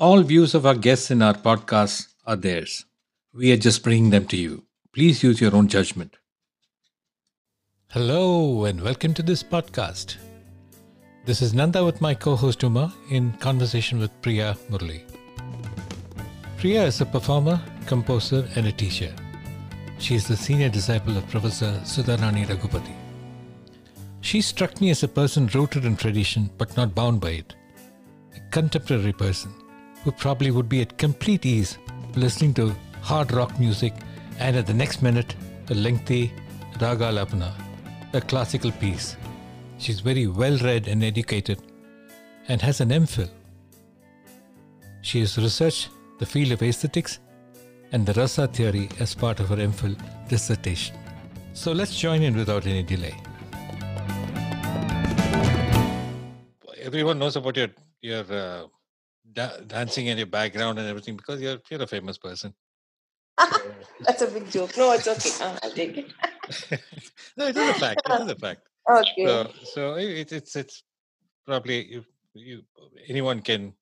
[0.00, 2.86] All views of our guests in our podcast are theirs.
[3.34, 4.64] We are just bringing them to you.
[4.94, 6.16] Please use your own judgment.
[7.90, 10.16] Hello, and welcome to this podcast.
[11.26, 15.02] This is Nanda with my co host Uma in conversation with Priya Murle.
[16.56, 19.14] Priya is a performer, composer, and a teacher.
[19.98, 22.96] She is the senior disciple of Professor Sudharani Ragupathy.
[24.22, 27.54] She struck me as a person rooted in tradition but not bound by it.
[28.34, 29.52] A contemporary person
[30.02, 31.78] who probably would be at complete ease
[32.16, 33.92] listening to hard rock music
[34.38, 35.34] and at the next minute
[35.70, 36.32] a lengthy
[36.80, 37.52] raga lapana,
[38.12, 39.16] a classical piece.
[39.78, 41.60] She's very well read and educated
[42.48, 43.30] and has an MPhil.
[45.02, 47.20] She has researched the field of aesthetics
[47.92, 49.96] and the rasa theory as part of her MPhil
[50.28, 50.96] dissertation.
[51.52, 53.14] So let's join in without any delay.
[56.90, 57.68] everyone knows about your
[58.02, 58.62] your uh,
[59.32, 62.54] da- dancing and your background and everything because you're you're a famous person.
[64.06, 64.76] That's a big joke.
[64.76, 65.44] No, it's okay.
[65.44, 66.80] Uh, I'll take it.
[67.36, 68.02] no, it is a fact.
[68.08, 68.62] It is a fact.
[68.90, 69.24] Okay.
[69.24, 70.82] So, so it, it's it's
[71.46, 72.62] probably you, you
[73.06, 73.72] anyone can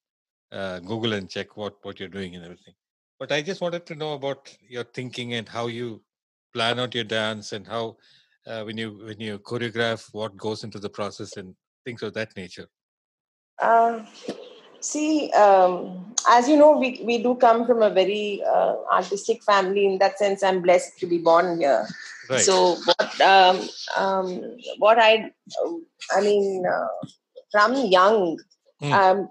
[0.52, 2.74] uh, Google and check what what you're doing and everything.
[3.18, 6.02] But I just wanted to know about your thinking and how you
[6.52, 7.96] plan out your dance and how
[8.46, 11.54] uh, when you when you choreograph what goes into the process and
[11.86, 12.66] things of that nature.
[13.60, 14.04] Uh,
[14.80, 19.86] see, um, as you know, we, we do come from a very uh, artistic family.
[19.86, 21.86] In that sense, I'm blessed to be born here.
[22.30, 22.40] Right.
[22.40, 25.30] So, what um, um, what I,
[26.14, 27.06] I mean, uh,
[27.50, 28.38] from young,
[28.82, 29.22] uh,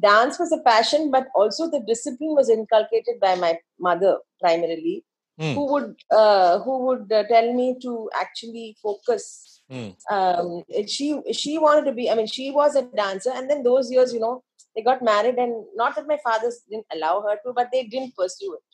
[0.00, 5.04] dance was a passion, but also the discipline was inculcated by my mother primarily,
[5.38, 5.52] Hmm.
[5.52, 9.88] who would uh, who would uh, tell me to actually focus Hmm.
[10.12, 13.90] um she she wanted to be i mean she was a dancer and then those
[13.90, 14.44] years you know
[14.76, 18.16] they got married and not that my fathers didn't allow her to but they didn't
[18.16, 18.64] pursue it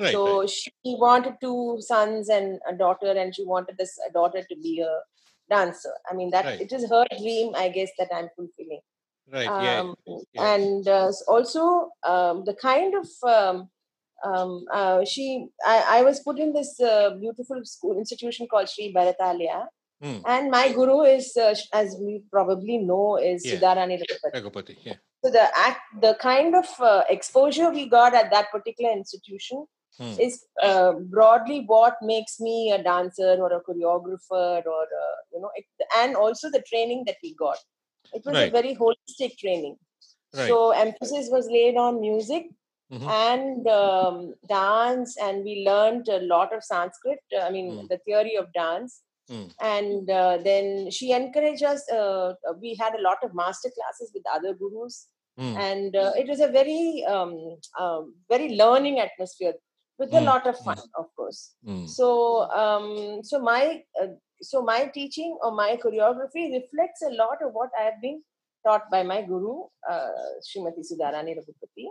[0.00, 0.12] Right.
[0.12, 0.50] so right.
[0.50, 0.70] she
[1.04, 4.92] wanted two sons and a daughter and she wanted this daughter to be a
[5.52, 6.60] dancer i mean that Right.
[6.60, 8.80] it is her dream i guess that i'm fulfilling
[9.30, 9.44] Right.
[9.44, 9.80] yeah.
[9.80, 10.54] um, yeah.
[10.54, 13.68] and uh, also um, the kind of um,
[14.24, 18.92] um, uh, she I, I was put in this uh, beautiful school institution called Shree
[18.92, 19.66] Bharatalaya
[20.00, 20.18] Hmm.
[20.32, 23.54] and my guru is uh, as we probably know is Yeah.
[23.56, 24.34] Sudharani Ragupathy.
[24.36, 24.76] Ragupathy.
[24.88, 24.98] Yeah.
[25.24, 29.66] so the act the kind of uh, exposure we got at that particular institution
[30.00, 30.16] Hmm.
[30.24, 35.50] is uh, broadly what makes me a dancer or a choreographer or uh, you know
[35.60, 35.64] it,
[36.02, 37.58] and also the training that we got
[38.18, 39.74] it was a very holistic training
[40.36, 40.46] Right.
[40.52, 42.46] so emphasis was laid on music
[42.92, 43.08] Mhm.
[43.24, 44.16] and um,
[44.54, 47.88] dance and we learned a lot of sanskrit uh, i mean Mm.
[47.94, 48.94] the theory of dance
[49.30, 49.50] Mm.
[49.60, 54.24] and uh, then she encouraged us uh, we had a lot of master classes with
[54.34, 55.08] other gurus
[55.38, 55.56] Mm.
[55.64, 57.34] and uh, it was a very um,
[57.82, 59.52] um, very learning atmosphere
[59.98, 61.84] with a Mm, lot of fun of course Mm.
[61.96, 62.08] so
[62.62, 62.86] um,
[63.22, 64.08] so my uh,
[64.50, 68.18] so my teaching or my choreography reflects a lot of what i have been
[68.66, 69.54] taught by my guru
[69.92, 70.10] uh,
[70.46, 71.86] Srimati Sudharani Ragupathy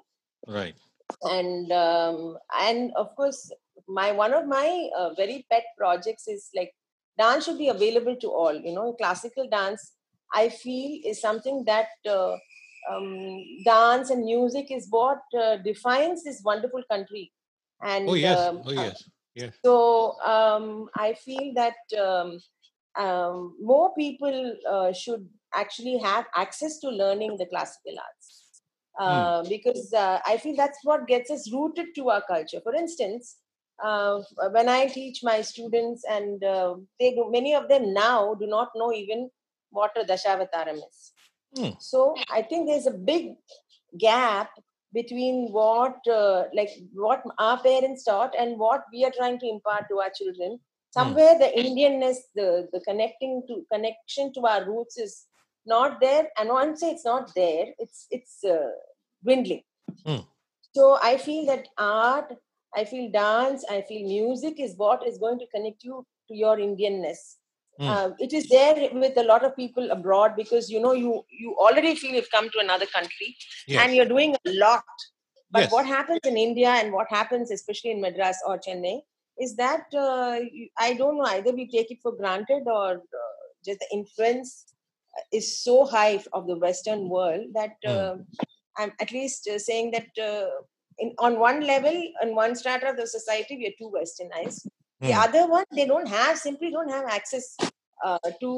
[0.58, 0.76] Right.
[1.38, 2.38] and um,
[2.68, 3.42] and of course
[3.88, 6.74] my one of my uh, very pet projects is like
[7.18, 9.94] dance should be available to all you know classical dance
[10.34, 12.36] i feel is something that uh,
[12.92, 17.32] um, dance and music is what uh, defines this wonderful country
[17.82, 18.48] and Oh yes.
[18.50, 19.04] um, Oh yes.
[19.64, 22.40] so um, I feel that um,
[22.98, 28.62] um, more people uh, should actually have access to learning the classical arts.
[29.00, 32.60] Uh, Because uh, I feel that's what gets us rooted to our culture.
[32.64, 33.38] For instance,
[33.84, 34.22] uh,
[34.52, 38.70] when I teach my students, and uh, they do, many of them now do not
[38.76, 39.30] know even
[39.70, 41.14] what a Dashavataram is.
[41.56, 41.70] Hmm.
[41.80, 43.36] So I think there's a big
[43.98, 44.50] gap
[44.94, 49.86] between what uh, like what our parents taught and what we are trying to impart
[49.90, 50.60] to our children
[50.92, 55.26] somewhere the indianness the the connecting to connection to our roots is
[55.66, 58.72] not there and once it's not there it's it's uh,
[59.24, 59.64] dwindling
[60.06, 60.24] Hmm.
[60.76, 62.34] so i feel that art
[62.76, 66.58] i feel dance i feel music is what is going to connect you to your
[66.58, 67.22] indianness
[67.88, 71.56] uh, it is there with a lot of people abroad because you know you you
[71.66, 73.36] already feel you've come to another country
[73.68, 73.82] Yes.
[73.84, 74.84] and you're doing a lot
[75.52, 75.72] but Yes.
[75.72, 78.96] what happens in india and what happens especially in madras or chennai
[79.46, 82.90] is that uh, you- i don't know either we take it for granted or
[83.24, 84.52] uh, just the influence
[85.40, 87.92] is so high of the western world that Hmm.
[87.98, 88.16] uh,
[88.78, 90.50] i'm at least uh, saying that uh,
[91.00, 94.68] in, on one level on one strata of the society we are too westernized
[95.08, 95.20] the Hmm.
[95.26, 97.56] other one they don't have simply don't have access
[98.06, 98.52] uh, to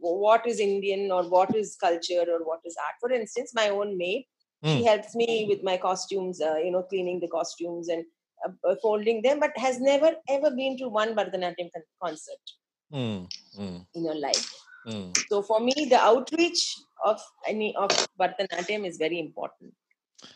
[0.00, 3.96] what is indian or what is culture or what is art for instance my own
[4.04, 4.24] maid
[4.72, 8.04] She helps me with my costumes, uh, you know, cleaning the costumes and
[8.46, 12.54] uh, folding them, but has never ever been to one Bharatanatyam con- concert
[12.92, 13.20] Mm,
[13.58, 14.48] mm, in her life.
[14.86, 15.06] mm.
[15.30, 16.62] So for me, the outreach
[17.04, 17.90] of any of
[18.20, 19.74] Bharatanatyam is very important,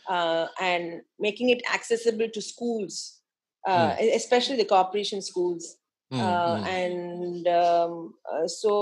[0.08, 3.20] uh, and making it accessible to schools,
[3.66, 5.76] uh, especially the corporation schools.
[6.12, 6.66] Mm, Uh, mm.
[6.66, 8.72] and um, uh, so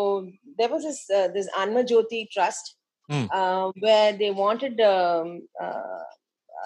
[0.58, 2.74] there was this uh, this Anma Jyoti Trust
[3.10, 3.28] Mm.
[3.32, 6.02] uh, where they wanted um, uh,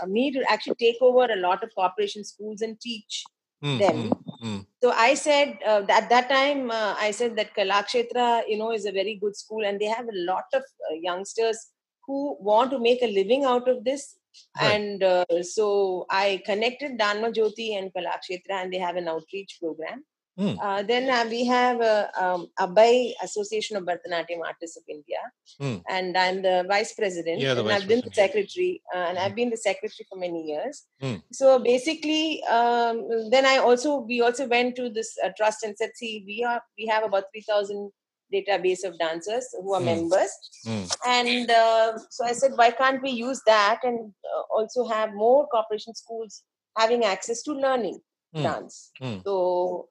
[0.03, 3.25] uh, me to actually take over a lot of corporation schools and teach
[3.65, 3.97] Mm, them.
[3.97, 4.13] mm,
[4.43, 4.67] mm.
[4.83, 8.87] so I said uh, at that time uh, I said that Kalakshetra, you know, is
[8.87, 11.59] a very good school, and they have a lot of uh, youngsters
[12.07, 14.17] who want to make a living out of this.
[14.61, 14.75] Right.
[14.75, 20.05] And uh, so I connected Dhanma Jyoti and Kalakshetra, and they have an outreach program.
[20.39, 20.57] Mm.
[20.63, 25.19] Uh, then uh, we have uh, um, ABHAI Association of Bharatanatyam Artists of India,
[25.61, 25.83] Mm.
[25.91, 29.19] and I'm the vice president, Yeah, the and vice I've been the secretary, uh, and
[29.19, 30.87] I've been the secretary for many years.
[31.03, 31.23] Mm.
[31.33, 35.91] So basically, um, then I also we also went to this uh, trust and said,
[35.97, 37.93] see, we are we have about three thousand
[38.35, 39.91] database of dancers who are Mm.
[39.93, 40.33] members,
[40.67, 40.87] Mm.
[41.19, 43.99] and uh, so I said, why can't we use that and
[44.35, 46.43] uh, also have more corporation schools
[46.79, 48.01] having access to learning
[48.35, 48.43] Mm.
[48.49, 48.77] dance?
[49.01, 49.19] Mm.
[49.25, 49.89] So,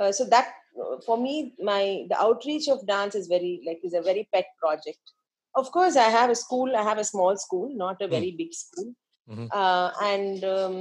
[0.00, 0.48] uh, so that
[0.82, 1.34] uh, for me,
[1.70, 5.04] my the outreach of dance is very like is a very pet project.
[5.62, 6.74] Of course, I have a school.
[6.76, 8.14] I have a small school, not a Mm.
[8.16, 8.88] very big school,
[9.30, 9.46] Mhm.
[9.60, 10.76] uh, and um,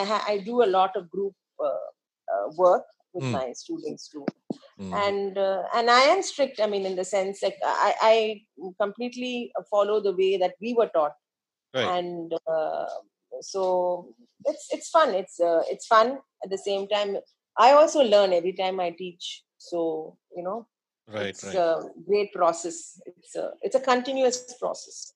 [0.00, 1.34] I ha- I do a lot of group
[1.68, 3.32] uh, work with Mm.
[3.38, 4.26] my students too
[4.80, 4.92] Mm.
[5.06, 9.52] and uh, and i am strict i mean in the sense like i i completely
[9.70, 11.12] follow the way that we were taught
[11.74, 11.86] Right.
[11.86, 12.86] and uh,
[13.40, 14.08] so
[14.46, 17.16] it's it's fun it's uh, it's fun at the same time
[17.56, 20.66] i also learn every time i teach so you know
[21.06, 25.12] Right, it's right, a great process it's a it's a continuous process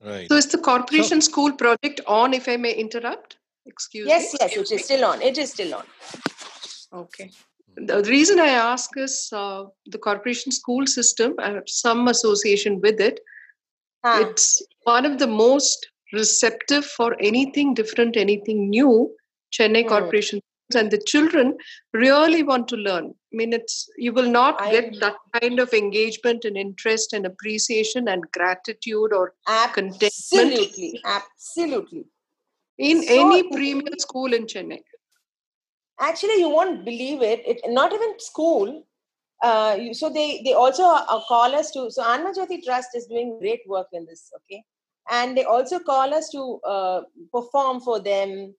[0.00, 0.28] right.
[0.28, 3.38] So is the corporation school project on, if I may interrupt?
[3.66, 4.38] Excuse yes me.
[4.40, 5.84] Yes, yes it is still on it is still on
[6.92, 7.30] Okay.
[7.76, 13.00] The reason I ask is uh, the corporation school system, I have some association with
[13.00, 13.20] it.
[14.04, 19.14] Ah, It's one of the most receptive for anything different, anything new,
[19.52, 19.88] Chennai Hmm.
[19.88, 20.40] Corporation.
[20.74, 21.56] And the children
[21.92, 23.08] really want to learn.
[23.32, 27.26] I mean, it's you will not I- get that kind of engagement and interest and
[27.26, 29.34] appreciation and gratitude or
[29.74, 32.04] contentment absolutely absolutely
[32.78, 34.80] in So any premier school in Chennai.
[36.02, 38.82] Actually you won't believe it, it not even school
[39.42, 43.06] uh, you, so they they also uh, call us to so anma jyoti trust is
[43.06, 44.62] doing great work in this okay?
[45.10, 47.00] And they also call us to uh,
[47.32, 48.54] perform for them.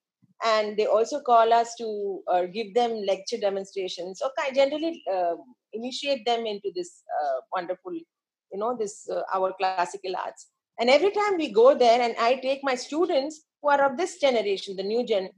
[0.46, 4.22] And they also call us to uh, give them lecture demonstrations.
[4.38, 5.36] I generally uh,
[5.72, 10.48] initiate them into this uh, wonderful you know this uh, our classical arts.
[10.80, 14.20] And every time we go there and i take my students who are of this
[14.20, 15.30] generation the new gen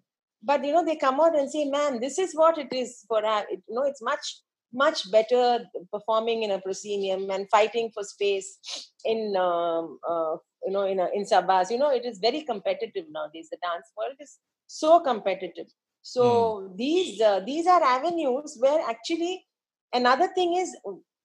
[0.46, 3.22] but you know they come out and say man this is what it is for
[3.24, 4.42] it, you know it's much
[4.74, 10.36] much better performing in a proscenium and fighting for space in um, uh,
[10.66, 13.48] you know in a, in sabhas you know it is very competitive nowadays.
[13.52, 14.38] The dance world is
[14.68, 15.68] so competitive.
[16.02, 19.46] So these uh, these are avenues where actually
[19.94, 20.75] another thing is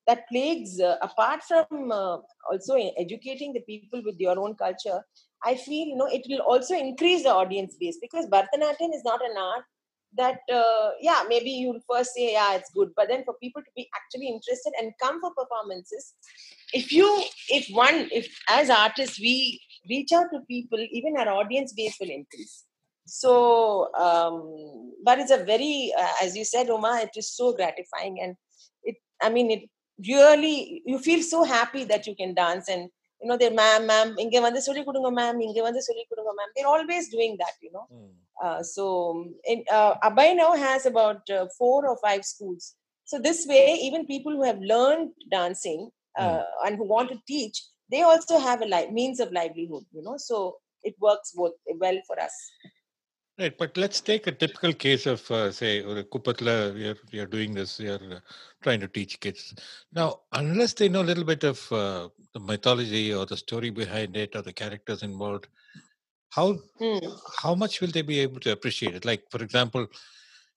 [0.07, 2.19] that plagues uh, apart from uh,
[2.50, 5.00] also educating the people with your own culture
[5.44, 9.25] I feel you know it will also increase the audience base because Bharatanatyam is not
[9.25, 9.64] an art
[10.16, 12.90] that uh, yeah maybe you'll first say yeah it's good.
[12.97, 16.14] But then for people to be actually interested and come for performances
[16.73, 21.73] if you if one if as artists we reach out to people even our audience
[21.73, 22.64] base will increase.
[23.06, 28.20] So um, but it's a very uh, as you said Uma it is so gratifying
[28.23, 28.37] and
[28.82, 29.62] it I mean it
[30.09, 32.90] really you feel so happy that you can dance and
[33.21, 36.50] you know their ma'am ma'am இங்க வந்து சொல்லி கொடுங்க ma'am இங்க வந்து சொல்லி கொடுங்க ma'am.
[36.55, 38.11] they're always doing that you know mm.
[38.45, 38.85] uh, so
[39.53, 42.65] in, uh, ABHAI now has about uh, four or five schools
[43.11, 45.83] so this way even people who have learned dancing
[46.25, 46.43] mm.
[46.65, 47.59] and who want to teach
[47.95, 50.37] they also have a li- means of livelihood you know so
[50.89, 52.37] it works both well for us
[53.41, 57.55] Right, but let's take a typical case of, uh, say, or Kupatla, you're, you're doing
[57.55, 58.21] this, you're uh,
[58.62, 59.55] trying to teach kids.
[59.95, 64.17] Now, unless they know a little bit of uh, the mythology or the story behind
[64.17, 65.49] it or the characters involved,
[66.31, 66.99] how Hmm.
[67.43, 69.05] how much will they be able to appreciate it?
[69.05, 69.87] Like, for example,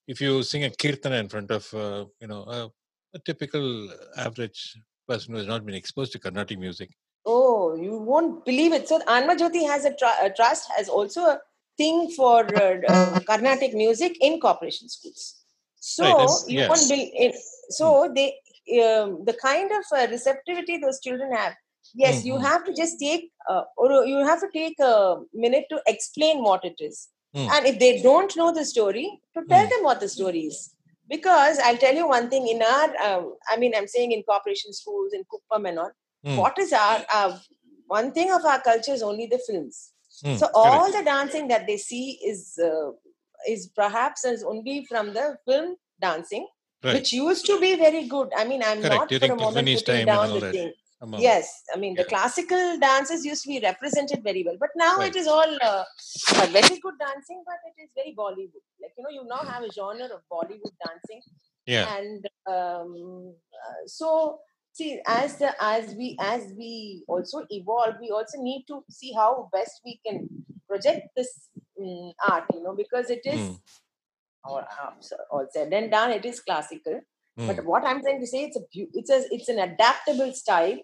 [0.06, 2.70] if you sing a kirtana in front of, uh, you know, a,
[3.14, 4.76] a typical average
[5.08, 6.90] person who has not been exposed to Carnatic music,
[7.26, 8.86] Oh, you won't believe it.
[8.88, 11.40] So Anma Jyoti has a, tr- a trust, has also a
[11.78, 15.36] thing for uh, uh, Carnatic music in corporation schools.
[15.80, 16.68] So Right, you yes.
[16.68, 17.36] won't believe it.
[17.70, 18.34] So they,
[18.82, 21.54] um, the kind of uh, receptivity those children have.
[21.94, 22.28] Yes mm-hmm.
[22.28, 26.42] you have to just take uh, or you have to take a minute to explain
[26.42, 27.48] what it is mm.
[27.50, 29.70] and if they don't know the story to tell mm.
[29.70, 30.74] them what the story is
[31.08, 34.72] because i'll tell you one thing in our um, i mean i'm saying in corporation
[34.72, 35.90] schools in kuppam and all
[36.26, 36.36] mm.
[36.36, 37.38] what is our uh,
[37.86, 39.92] one thing of our culture is only the films
[40.24, 40.36] mm.
[40.36, 40.98] so all Correct.
[40.98, 42.90] the dancing that they see is uh,
[43.48, 46.46] is perhaps is only from the film dancing
[46.82, 46.94] right.
[46.94, 48.94] which used to be very good i mean i'm Correct.
[48.94, 50.72] not During for a moment putting down the thing
[51.18, 52.02] yes i mean yeah.
[52.02, 55.14] the classical dances used to be represented very well but now right.
[55.14, 55.84] it is all uh,
[56.50, 59.72] very good dancing but it is very bollywood like you know you now have a
[59.72, 61.20] genre of bollywood dancing
[61.66, 63.34] yeah and um,
[63.64, 64.38] uh, so
[64.72, 69.48] see as the as we as we also evolve we also need to see how
[69.52, 70.28] best we can
[70.68, 71.48] project this
[71.80, 73.58] um, art you know because it is mm.
[74.48, 74.62] uh,
[75.30, 77.00] all said and done it is classical
[77.38, 77.46] mm.
[77.46, 80.78] but what i'm trying to say it's a it's a it's an adaptable style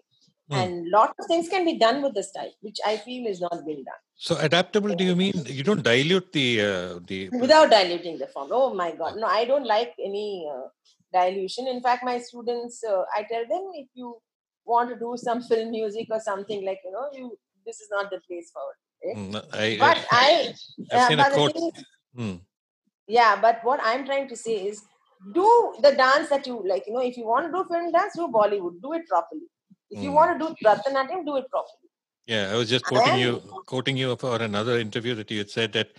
[0.51, 0.63] Mm.
[0.63, 3.65] And lot of things can be done with the style, which I feel is not
[3.65, 4.01] being done.
[4.15, 8.49] So adaptable, do you mean you don't dilute the uh, the without diluting the form?
[8.51, 9.27] Oh my God, no!
[9.27, 10.67] I don't like any uh,
[11.13, 11.67] dilution.
[11.67, 14.17] In fact, my students, uh, I tell them if you
[14.65, 18.11] want to do some film music or something like you know, you this is not
[18.11, 19.17] the place for it.
[19.17, 20.53] Mm, I, but I,
[20.91, 21.55] I've seen a quote.
[21.55, 21.85] Is,
[22.17, 22.41] mm.
[23.07, 24.83] Yeah, but what I'm trying to say is,
[25.33, 26.83] do the dance that you like.
[26.87, 28.81] You know, if you want to do film dance, do Bollywood.
[28.81, 29.41] Do it properly
[29.91, 30.13] if you mm.
[30.13, 31.89] want to do Bharatanatyam, do it properly.
[32.25, 35.73] Yeah, I was just quoting you, quoting you for another interview that you had said
[35.73, 35.89] that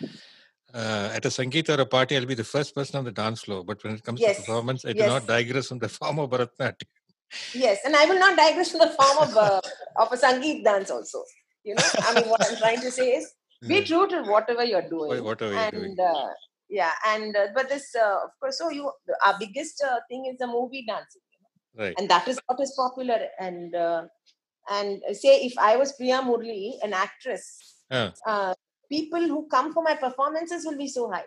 [0.73, 3.43] uh, at a Sangeet or a party, I'll be the first person on the dance
[3.43, 3.63] floor.
[3.65, 4.37] But when it comes yes.
[4.37, 6.87] to performance, I do not digress from the form of Bharatanatyam.
[7.55, 9.61] Yes, and I will not digress from the form of uh,
[9.97, 11.23] of a Sangeet dance also.
[11.65, 13.33] You know, I mean, what I'm trying to say is
[13.67, 13.85] be hmm.
[13.85, 15.23] true to whatever you're doing.
[15.23, 15.97] Whatever you're doing.
[15.99, 16.29] Uh,
[16.73, 18.91] yeah, and uh, but this, uh, of course, so you
[19.27, 21.23] our biggest uh, thing is the movie dancing
[21.77, 21.95] right.
[21.99, 24.03] and that is what is popular and uh,
[24.71, 27.47] and say if i was priya murle an actress
[27.91, 28.55] uh,
[28.89, 31.25] people who come for my performances will be so high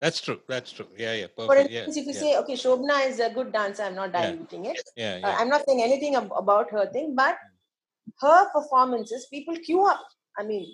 [0.00, 1.48] that's true that's true yeah yeah perfect.
[1.48, 2.20] for instance yeah, if you yeah.
[2.20, 4.70] say okay shobna is a good dancer i'm not diluting yeah.
[4.72, 5.36] it yeah, uh, yeah.
[5.38, 7.36] I'm not saying anything ab- about her thing but
[8.20, 10.04] her performances people queue up
[10.38, 10.66] i mean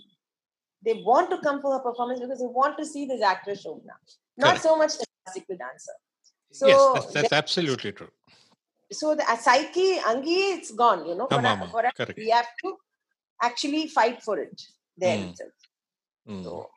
[0.85, 3.97] they want to come for her performance because they want to see this actress shobna
[4.37, 4.63] not Correct.
[4.63, 5.97] so much the classical dancer.
[6.53, 8.11] So yes that's, that's absolutely true.
[8.93, 12.77] So the psyche angi it's gone you know for, for us, we have to
[13.43, 14.63] actually fight for it
[14.97, 15.31] there mm.
[15.31, 15.53] itself.
[16.29, 16.45] Mm.
[16.45, 16.71] so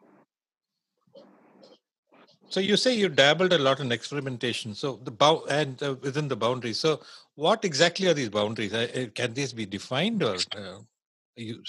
[2.50, 4.75] so you say you dabbled a lot in experimentation.
[4.75, 6.79] So the bow and uh, within the boundaries.
[6.79, 7.01] So
[7.35, 8.74] what exactly are these boundaries?
[8.74, 10.77] Uh, can these be defined or uh,
[11.35, 11.63] you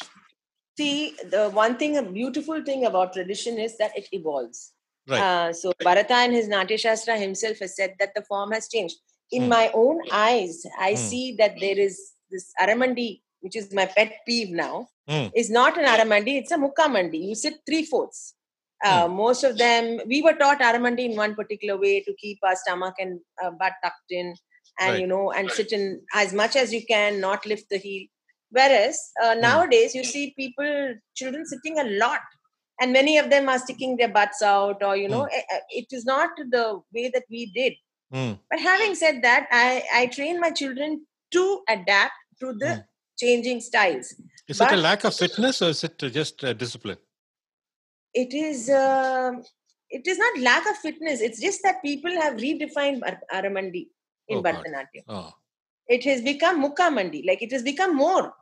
[0.79, 4.73] see the one thing a beautiful thing about tradition is that it evolves
[5.09, 5.21] right.
[5.21, 8.99] Uh, so bharata in his natya shastra himself has said that the form has changed
[9.33, 9.49] in mm.
[9.49, 10.97] my own eyes, I mm.
[10.99, 15.31] see that there is this Aramandi, which is my pet peeve now, mm.
[15.35, 17.29] is not an Aramandi, it's a Mukkamandi.
[17.29, 18.35] You sit three fourths.
[18.85, 19.17] Uh, hmm.
[19.17, 22.95] most of them, we were taught Aramandi in one particular way to keep our stomach
[22.99, 24.35] and uh, butt tucked in,
[24.79, 25.01] and right.
[25.01, 28.07] you know, and sit in as much as you can, not lift the heel.
[28.51, 29.41] Whereas uh, hmm.
[29.41, 32.21] nowadays, you see people, children sitting a lot,
[32.81, 36.05] and many of them are sticking their butts out, or you know, eh, it is
[36.05, 37.75] not the way that we did
[38.13, 38.39] Mm.
[38.51, 42.85] But having said that, I, I train my children to adapt to the mm.
[43.19, 44.15] changing styles.
[44.49, 46.99] Is but it a lack of fitness or is it just uh, discipline?
[48.15, 48.71] It is.
[48.71, 49.33] Uh,
[49.91, 51.21] it is not lack of fitness.
[51.21, 53.89] It's just that people have redefined Aramandi
[54.29, 55.05] in oh, Bharatanatyam.
[55.09, 55.33] Oh.
[55.89, 57.27] It has become Mukkamandi.
[57.27, 58.33] Like it has become more.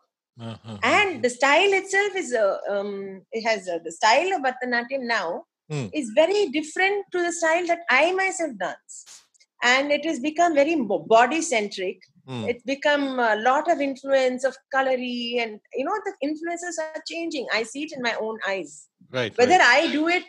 [0.41, 0.79] Uh-huh.
[0.83, 2.35] And the style itself is.
[2.35, 5.91] Uh, um, it has uh, the style of Bharatanatyam now mm.
[5.93, 9.25] is very different to the style that I myself dance
[9.65, 10.77] and it has become very
[11.15, 12.49] body centric mm.
[12.49, 17.47] it's become a lot of influence of colory and you know the influences are changing
[17.53, 19.89] i see it in my own eyes right whether right.
[19.89, 20.25] i do it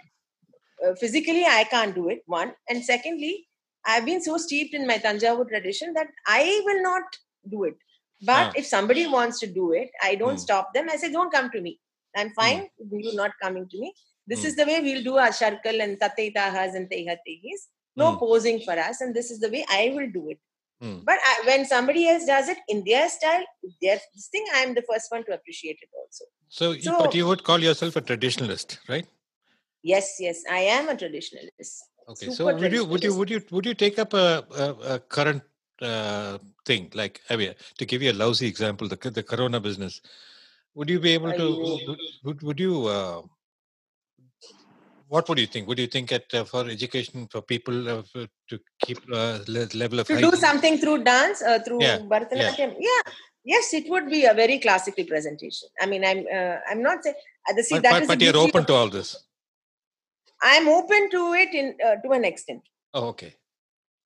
[0.85, 3.47] uh, physically i can't do it one and secondly
[3.87, 7.77] i've been so steeped in my tanjavur tradition that i will not do it
[8.21, 8.53] but ah.
[8.55, 10.45] if somebody wants to do it i don't mm.
[10.47, 11.79] stop them i say don't come to me
[12.17, 12.33] i'm hmm.
[12.41, 13.03] fine mm.
[13.03, 13.93] you're not coming to me
[14.27, 14.45] this mm.
[14.45, 17.65] is the way we'll do our sharkal and tatetahas and tehatehis
[17.95, 18.19] no mm.
[18.19, 20.39] posing for us and this is the way i will do it
[20.83, 21.03] mm.
[21.09, 23.45] but I, when somebody else does it in their style
[23.81, 27.27] their this thing i'm the first one to appreciate it also so, so but you
[27.27, 29.07] would call yourself a traditionalist right
[29.83, 31.75] yes yes i am a traditionalist
[32.07, 34.99] okay so would you would you would you would you take up a, a, a
[34.99, 35.43] current
[35.81, 40.01] uh, thing like I mean, to give you a lousy example the, the corona business
[40.73, 41.47] would you be able to
[41.87, 43.21] would, would, would you uh,
[45.07, 45.67] what would you think?
[45.67, 48.03] Would you think at uh, for education for people uh,
[48.49, 52.57] to keep uh, level of to do something through dance, uh, through yeah, Bharatanatyam?
[52.57, 52.89] Yeah.
[52.89, 53.01] yeah.
[53.43, 55.69] yes, it would be a very classical presentation.
[55.79, 57.15] I mean, I'm uh, I'm not saying
[57.49, 59.24] uh, see But, that but, but you're open of- to all this.
[60.41, 62.63] I'm open to it in uh, to an extent.
[62.93, 63.37] Oh, okay.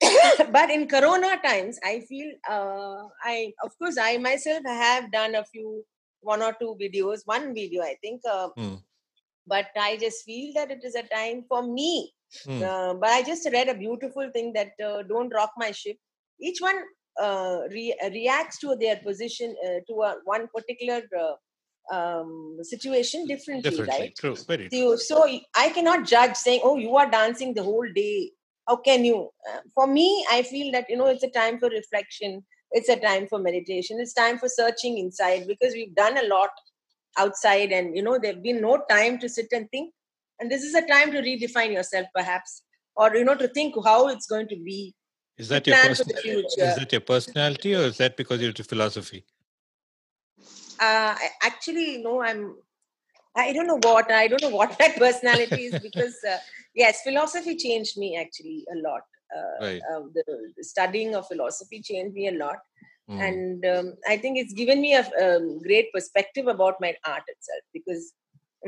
[0.56, 5.44] but in corona times i feel uh, i of course i myself have done a
[5.46, 5.84] few
[6.22, 8.76] one or two videos one video i think uh, Hmm.
[9.54, 12.14] but i just feel that it is a time for me
[12.66, 15.98] uh, but i just read a beautiful thing that uh, don't rock my ship
[16.42, 16.80] each one
[17.26, 21.34] uh, re- reacts to their position uh, to a, one particular uh,
[21.92, 24.00] um, situation differently, Differently.
[24.00, 24.36] right True.
[24.48, 24.98] Very true.
[24.98, 28.32] so, so I cannot judge saying, "Oh, you are dancing the whole day."
[28.68, 29.30] How can you?
[29.52, 32.46] Uh, for me, I feel that you know it's a time for reflection.
[32.72, 34.00] It's a time for meditation.
[34.00, 36.50] It's time for searching inside because we've done a lot
[37.18, 39.94] outside, and you know there've been no time to sit and think.
[40.40, 42.64] And this is a time to redefine yourself, perhaps,
[42.96, 44.94] or you know to think how it's going to be.
[45.38, 46.70] Is that your plan for person- the future.
[46.70, 49.26] Is that your personality, or is that because you're into philosophy?
[50.88, 52.42] Uh, I- actually no i'm
[53.36, 56.38] i don't know what i don't know what my personality is because uh,
[56.82, 59.04] yes philosophy changed me actually a lot
[59.38, 59.82] uh, Right.
[59.92, 60.24] uh, the,
[60.58, 62.58] the studying of philosophy changed me a lot
[63.08, 63.20] Hmm.
[63.28, 67.64] and um, i think it's given me a um, great perspective about my art itself
[67.74, 68.14] because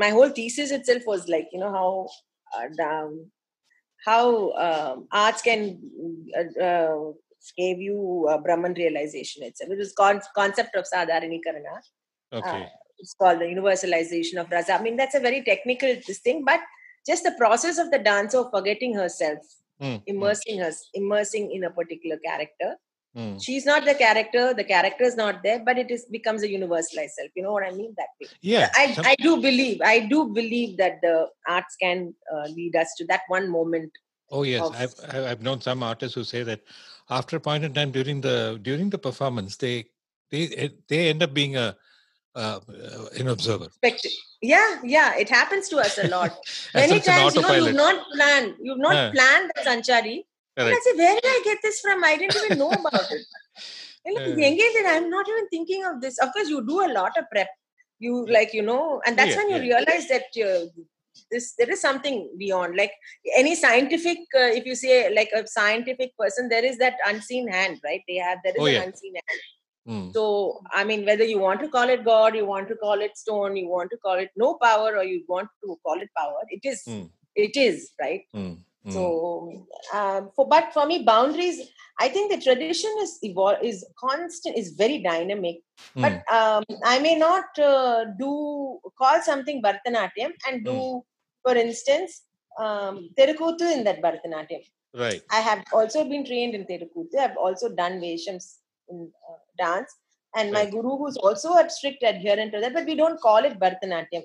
[0.04, 2.08] my whole thesis itself was like you know how
[2.58, 3.32] uh, down,
[4.06, 5.80] how um, arts can
[6.38, 7.12] uh, uh,
[7.58, 11.76] give you uh, brahman realization itself it was con- concept of sadharanikarana
[12.32, 12.64] okay.
[12.64, 12.70] uh,
[13.00, 14.74] it's called the universalization of rasa.
[14.74, 16.60] I mean, that's a very technical this thing, but
[17.06, 19.40] just the process of the dancer of forgetting herself,
[19.80, 22.76] hmm, immersing her, immersing in a particular character.
[23.16, 23.38] hmm.
[23.40, 27.16] She's not the character, the character is not there, but it is becomes a universalized
[27.18, 27.32] self.
[27.36, 27.96] You know what I mean?
[27.98, 28.28] That way.
[28.42, 28.70] Yeah.
[28.76, 33.06] I, I do believe, I do believe that the arts can uh, lead us to
[33.08, 33.92] that one moment.
[34.30, 36.62] Oh yes, of- I've I've known some artists who say that
[37.10, 39.88] after a point in time during the during the performance, they
[40.30, 41.76] they they end up being a
[42.36, 43.68] uh, uh, an observer.
[44.42, 46.36] Yeah, yeah, it happens to us a lot.
[46.74, 49.12] Many times, you know, you've not planned, you've not Yeah.
[49.12, 50.24] planned the Sanchari.
[50.58, 52.04] And I say, where did I get this from?
[52.04, 53.26] I didn't even know about it.
[54.06, 54.94] And like, Yeah.
[54.94, 56.18] I'm not even thinking of this.
[56.20, 57.50] Of course, you do a lot of prep.
[58.00, 59.78] You like, you know, and that's Yeah, when you yeah.
[59.78, 60.66] realize that uh,
[61.30, 62.76] this there is something beyond.
[62.76, 62.94] Like
[63.36, 67.80] any scientific, uh, if you say like a scientific person, there is that unseen hand,
[67.84, 68.02] right?
[68.08, 69.40] They have there is Oh, an unseen hand.
[69.86, 70.12] Hmm.
[70.12, 73.18] So, I mean, whether you want to call it God, you want to call it
[73.18, 76.42] stone, you want to call it no power, or you want to call it power,
[76.50, 77.06] it is, Hmm.
[77.36, 78.22] it is, right?
[78.34, 78.54] Hmm.
[78.84, 78.92] Hmm.
[78.92, 81.62] So, um, for but for me, boundaries.
[82.00, 85.58] I think the tradition is evol- is constant, is very dynamic.
[85.96, 86.02] Hmm.
[86.02, 91.04] But um, I may not uh, do call something Bharatanatyam and do,
[91.44, 92.24] for instance,
[92.60, 94.64] um, Terukuthu in that Bharatanatyam.
[94.96, 95.22] right.
[95.32, 97.16] I have also been trained in Terukuthu.
[97.20, 98.58] I've also done Veshams
[98.92, 99.92] in uh, dance.
[100.36, 103.60] And my guru, who's also a strict adherent to that, but we don't call it
[103.64, 104.24] Bharatanatyam.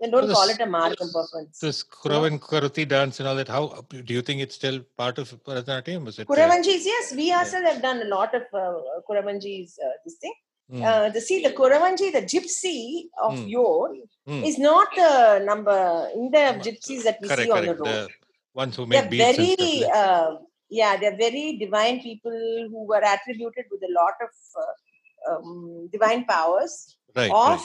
[0.00, 1.58] We don't So call this- it a Margam performance.
[1.64, 3.48] This Kuravan Karuti dance and all that.
[3.56, 6.08] How do you think it's still part of Bharatanatyam?
[6.08, 6.28] Is it?
[6.28, 10.34] uh, Kuravanjis, yes, we ourselves have done a lot of uh, Kuravanjis, uh, this thing.
[10.72, 12.78] hmm, Uh, the see, the Kuravanji, the gypsy
[13.26, 13.46] of Hmm.
[13.54, 13.86] Yor,
[14.30, 14.42] hmm.
[14.50, 15.12] is not the
[15.50, 15.78] number
[16.16, 17.86] in the gypsies that we Correct, see on the correct.
[17.86, 18.08] road.
[18.08, 20.30] The ones who they're make and very uh,
[20.72, 22.38] yeah, they're very divine people
[22.70, 24.32] who were attributed with a lot of
[24.62, 27.60] uh, um, divine powers of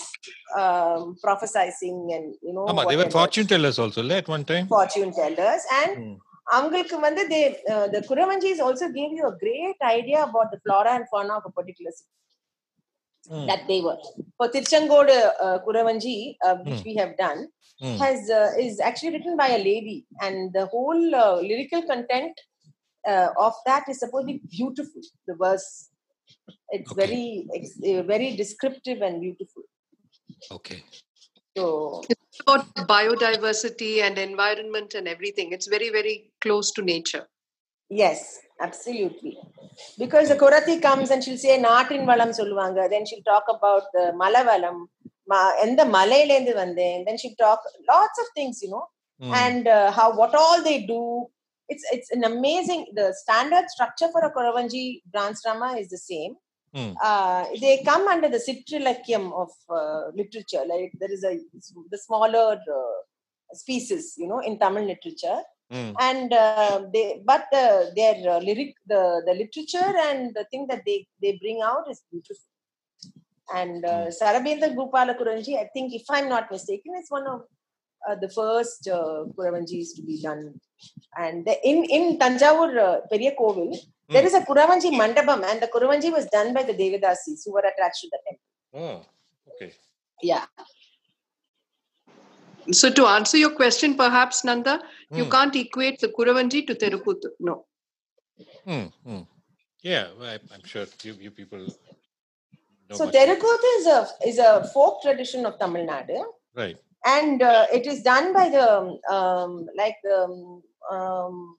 [0.61, 2.67] um, prophesizing and you know.
[2.67, 4.67] Amma, they were fortune tellers also at one time.
[4.67, 5.97] Fortune tellers and.
[5.97, 6.13] Hmm.
[6.49, 11.33] Amgulkumande, uh, the Kuravanjis also gave you a great idea about the flora and fauna
[11.39, 12.09] of a particular city
[13.29, 13.47] hmm.
[13.47, 13.97] that they were.
[14.37, 16.83] For Tirchangod uh, Kuravanji, uh, which hmm.
[16.85, 17.49] we have done,
[17.81, 17.97] hmm.
[17.97, 20.97] has is actually written by a lady, and the whole
[21.41, 22.39] lyrical content
[22.96, 24.32] by a lady and the whole uh, lyrical content uh, of that is supposed to
[24.32, 25.88] be beautiful the verse
[26.68, 27.06] it's Okay.
[27.06, 29.62] very it's uh, very descriptive and beautiful
[30.52, 30.84] Okay.
[31.56, 35.52] so It's about biodiversity and environment and everything.
[35.52, 37.28] It's very, very close to nature.
[37.90, 39.38] yes absolutely
[39.98, 44.04] because the korati comes and she'll say நாட்டின் வளம் சொல்லுவாங்க then she'll talk about the
[44.22, 44.88] மலவளம்
[45.28, 47.60] ம- எந்த மலையிலேருந்து வந்தேன் then she'll talk
[47.94, 48.88] lots of things you know
[49.20, 49.34] Hmm.
[49.34, 51.30] and uh, how what all they do.
[51.69, 52.87] It's it's an amazing.
[52.95, 56.35] The standard structure for a Kuravanji dance drama is the same.
[56.75, 56.93] Hmm.
[57.03, 60.63] Uh, they come under the Citrilakyam of uh, literature.
[60.67, 61.39] Like there is a
[61.91, 62.97] the smaller uh,
[63.53, 65.91] species, you know, in Tamil literature, Hmm.
[65.99, 70.83] and uh, they but uh, their uh, lyric, the the literature and the thing that
[70.85, 72.47] they they bring out is beautiful.
[73.53, 74.09] And uh, Hmm.
[74.19, 77.41] Sarabhendra Bhupala Kuravanji, I think, if I'm not mistaken, is one of
[78.07, 80.59] uh, the first uh, Kuravanjis to be done.
[81.17, 83.77] And the, in in Tanjavur uh, Periya Kovil,
[84.09, 87.59] There is a Kuravanji Mandapam, and the Kuravanji was done by the Devadasis who were
[87.71, 88.45] attached to the temple.
[88.73, 89.73] Oh, okay.
[90.21, 90.45] Yeah.
[92.71, 95.29] So to answer your question, perhaps Nanda, you Hmm.
[95.29, 97.29] can't equate the Kuravanji to Terukuttu.
[97.39, 97.65] No.
[98.65, 99.21] Hmm, hmm.
[99.81, 104.69] Yeah, well, I, I'm sure you, you people know So much is a is a
[104.73, 106.23] folk tradition of Tamil Nadu,
[106.55, 106.77] Right.
[107.05, 111.57] And uh, it is done by the um, like the um, um,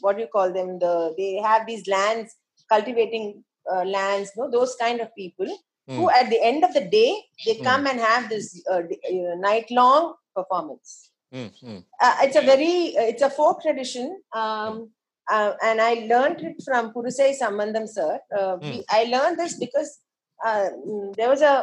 [0.00, 0.78] what do you call them?
[0.78, 2.34] The they have these lands
[2.68, 5.46] cultivating uh, lands, no, those kind of people
[5.96, 6.14] who Hmm.
[6.20, 7.64] at the end of the day they Hmm.
[7.64, 11.10] come and have this uh, uh, night long performance.
[12.00, 14.90] Uh, it's a very uh, it's a folk tradition um,
[15.30, 19.90] uh, and i learned it from purisai sambandan sir uh, we, i learned this because
[20.48, 21.54] uh, mm, there was a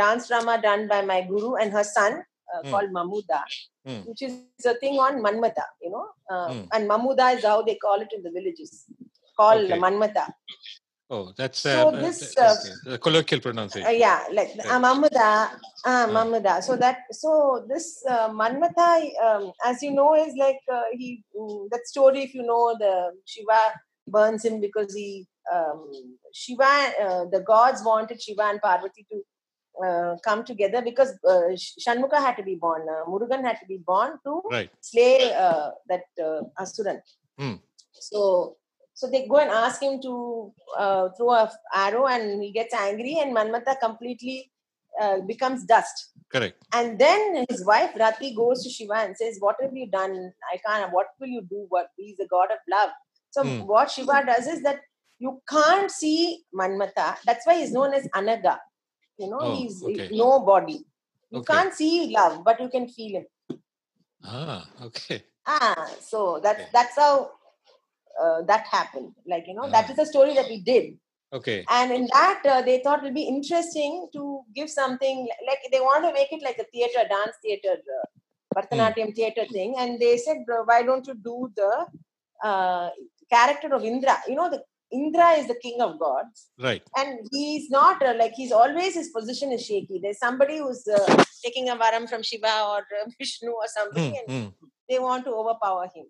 [0.00, 2.22] dance drama done by my guru and her son
[2.54, 2.70] uh, Hmm.
[2.72, 3.40] called mamuda
[3.86, 4.02] Hmm.
[4.08, 6.64] which is a thing on manmata you know uh, Hmm.
[6.74, 8.72] and mamuda is how they call it in the villages
[9.40, 9.80] called Okay.
[9.86, 10.26] manmata
[11.14, 12.98] Oh, that's So uh, uh, this, uh, okay.
[13.06, 13.86] colloquial pronunciation.
[13.88, 14.82] uh, yeah like Right.
[14.84, 15.26] mamuda
[15.90, 16.06] uh, Ah.
[16.16, 17.30] mamuda so that so
[17.72, 18.88] this uh, manmata
[19.26, 22.92] um, as you know is like uh, he mm, that story if you know the
[23.32, 23.60] shiva
[24.14, 25.08] burns him because he
[25.54, 25.80] um,
[26.32, 26.72] shiva
[27.04, 29.18] uh, the gods wanted shiva and parvati to
[29.86, 33.66] uh, come together because uh, Sh- shanmukha had to be born uh, murugan had to
[33.66, 34.70] be born to Right.
[34.80, 37.00] slay uh, that uh, asuran
[37.38, 37.54] Hmm.
[37.92, 38.56] so
[38.94, 43.18] so they go and ask him to uh, throw a arrow and he gets angry
[43.22, 44.50] and manmata completely
[45.00, 46.56] uh, becomes dust Correct.
[46.74, 50.14] and then his wife rati goes to shiva and says what have you done
[50.52, 52.90] i can't what will you do what he's the god of love
[53.30, 53.60] so Hmm.
[53.72, 54.80] what shiva does is that
[55.24, 58.54] you can't see manmata that's why he's known as ananga
[59.18, 60.08] you know Oh, he's okay.
[60.22, 60.78] no body
[61.30, 61.52] you Okay.
[61.52, 63.26] can't see love but you can feel him
[64.24, 65.24] Ah, okay.
[65.46, 66.70] ah so that's Okay.
[66.72, 67.30] that's how
[68.22, 69.90] uh, that happened like you know that Ah.
[69.90, 70.98] is the story that we did
[71.32, 71.64] Okay.
[71.70, 75.80] and in that uh, they thought it would be interesting to give something like they
[75.80, 78.06] want to make it like a theater dance theater uh,
[78.56, 80.38] bharatanatyam theater thing and they said
[80.70, 81.72] why don't you do the
[82.48, 82.90] uh,
[83.34, 86.50] character of indra you know the Indra is the king of gods.
[86.60, 86.82] Right.
[86.96, 90.00] And he's not uh, like he's always his position is shaky.
[90.02, 94.18] There's somebody who's uh, taking a varam from Shiva or uh, Vishnu or something, mm,
[94.18, 94.52] and mm.
[94.88, 96.06] they want to overpower him.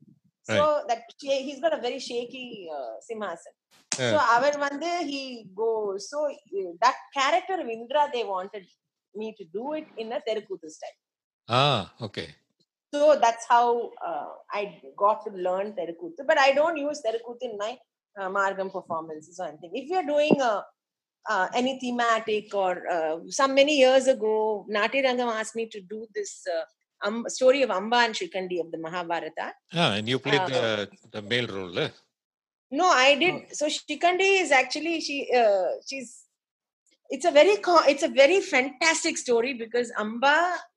[0.49, 0.57] Right.
[0.57, 3.55] So that he's got a very shaky uh, simhasan.
[3.99, 4.11] Yeah.
[4.11, 6.11] So Avar Vande he goes.
[6.11, 8.67] So uh, that character of Indra, they wanted
[9.15, 10.99] me to do it in a Terukuthu style.
[11.49, 12.29] Ah, okay.
[12.93, 16.27] So that's how uh, I got to learn Terukuthu.
[16.27, 17.79] But I don't use Terukuthu in my
[18.21, 20.65] uh, Margam performances or anything if you're doing a
[21.31, 26.43] uh, any thematic or uh, some many years ago Natyarangam asked me to do this
[26.55, 26.65] uh,
[27.07, 30.89] um, story of Amba and Shikandi of the Mahabharata Ah, and you played Uh, the
[31.13, 31.91] the male role, eh?
[32.71, 33.35] No, I did.
[33.59, 36.11] So Shikandi is actually she uh, she's
[37.15, 37.57] it's a very
[37.93, 40.37] it's a very fantastic story because Amba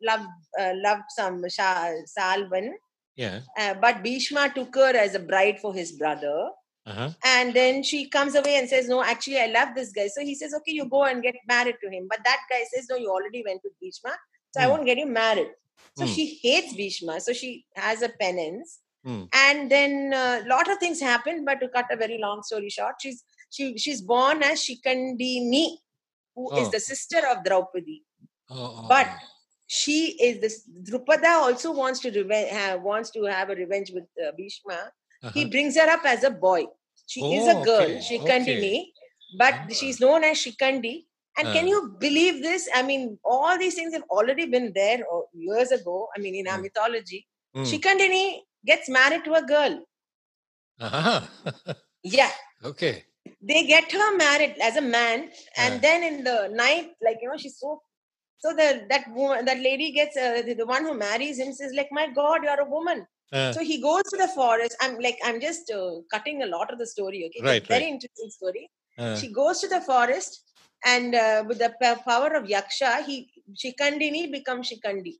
[0.09, 0.27] loved
[0.59, 2.67] uh, loved some Sha- Salvan,
[3.15, 3.39] Yeah.
[3.57, 6.35] uh, but Bhishma took her as a bride for his brother,
[6.85, 7.09] Uh-huh.
[7.23, 10.35] and then she comes away and says, "No, actually, I love this guy." So he
[10.35, 13.09] says, "Okay, you go and get married to him." But that guy says, "No, you
[13.09, 14.13] already went with Bhishma,
[14.53, 14.71] so I Hmm.
[14.71, 15.51] won't get you married."
[15.97, 16.11] So Hmm.
[16.13, 19.23] she hates Bhishma, so she has a penance Hmm.
[19.45, 22.95] and then a lot of things happen but to cut a very long story short
[23.03, 23.19] she's
[23.55, 25.65] she she's born as shikandini
[26.35, 26.71] who is Oh.
[26.75, 27.97] the sister of draupadi
[28.49, 29.27] Oh, oh, But- oh.
[29.67, 30.55] she is this
[30.89, 34.79] drupada also wants to revenge have, wants to have a revenge with uh, bhishma
[35.33, 35.49] he Uh-huh.
[35.53, 36.65] brings her up as a boy
[37.13, 38.75] she is a Oh, girl okay, shikandini
[39.41, 39.67] but Ah.
[39.79, 40.95] she's known as shikandi
[41.37, 41.71] and can Ah.
[41.73, 43.03] you believe this i mean
[43.35, 46.65] all these things have already been there oh, years ago i mean in our Hmm.
[46.67, 47.21] mythology
[47.55, 47.63] Hmm.
[47.71, 48.25] shikandini
[48.71, 49.75] gets married to a girl
[50.79, 51.21] Uh-huh.
[52.03, 52.31] yeah
[52.63, 53.03] okay.
[53.41, 55.79] they get her married as a man and Ah.
[55.85, 57.81] then in the night like you know she's so
[58.43, 61.73] so the that woman that lady gets uh, the, the one who marries him says
[61.79, 65.17] like my god you're a woman Uh, so he goes to the forest i'm like
[65.23, 67.93] i'm just uh, cutting a lot of the story okay Right, very right.
[67.95, 70.41] interesting story uh, she goes to the forest
[70.85, 71.71] and uh, with the
[72.11, 73.17] power of yaksha he
[73.63, 75.15] shikandini becomes shikandi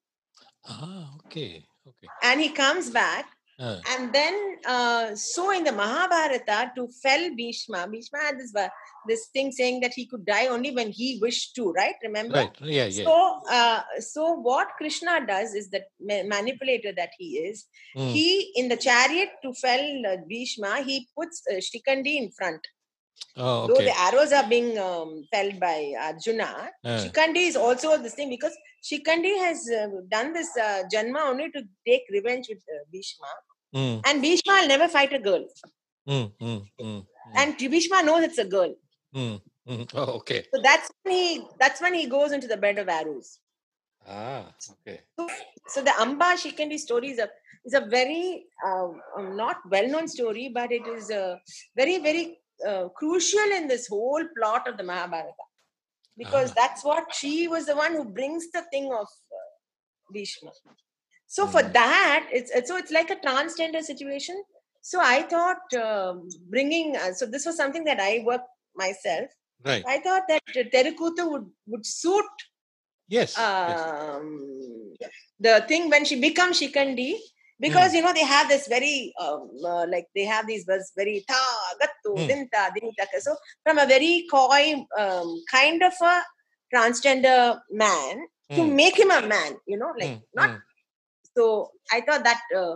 [0.68, 1.66] ah, okay.
[1.88, 2.08] Okay.
[2.24, 7.88] and he comes back Uh, and then uh, so in the mahabharata to fell bhishma
[7.90, 8.54] bhishma had this
[9.08, 12.58] this thing saying that he could die only when he wished to right remember right.
[12.62, 13.06] Yeah, yeah.
[13.06, 17.66] so uh, so what krishna does is that ma- manipulator that he is
[17.96, 18.10] Hmm.
[18.12, 22.68] he in the chariot to fell uh, bhishma he puts uh, shikandi in front
[23.38, 26.50] oh, though the arrows are being um, felled by arjuna
[26.84, 28.56] Uh, shikandi is also this thing because
[28.90, 33.32] shikandi has uh, done this uh, janma only to take revenge with uh, bhishma
[33.78, 33.96] hmm.
[34.08, 35.46] and Bhishma will never fight a girl.
[36.08, 38.74] Mm, mm, mm, mm, and Bhishma knows it's a girl.
[39.16, 39.90] mm, mm.
[40.02, 40.46] Oh, okay.
[40.54, 43.40] So that's when he that's when he goes into the bed of arrows.
[44.08, 45.00] Ah, okay.
[45.68, 47.30] So the Amba Shikandi story is a
[47.66, 49.02] is a very um,
[49.36, 51.40] not well known story, but it is a
[51.76, 52.38] very very
[52.68, 55.46] uh, crucial in this whole plot of the Mahabharata
[56.18, 56.54] because Ah.
[56.56, 59.08] that's what she was the one who brings the thing of
[59.40, 59.50] uh,
[60.14, 60.52] Bhishma.
[61.28, 61.74] So for Mm.
[61.74, 64.42] that, it's, it's so it's like a transgender situation.
[64.82, 69.28] So I thought um, bringing uh, so this was something that I worked myself.
[69.66, 69.84] Right.
[69.88, 72.26] I thought that uh, Terukuthu would would suit
[73.08, 73.36] Yes.
[73.38, 73.80] yes.
[73.80, 74.94] um,
[75.40, 77.16] the thing when she becomes Shikandi
[77.60, 80.66] because you know they have this very um, uh, like they have these
[80.96, 81.44] very ta
[81.82, 84.66] gattu dinta dinta so from a very coy
[85.02, 86.16] um, kind of a
[86.74, 88.16] transgender man
[88.56, 90.62] to Mm, make him a man you know like mm, not mm.
[91.36, 91.44] so
[91.96, 92.76] i thought that uh,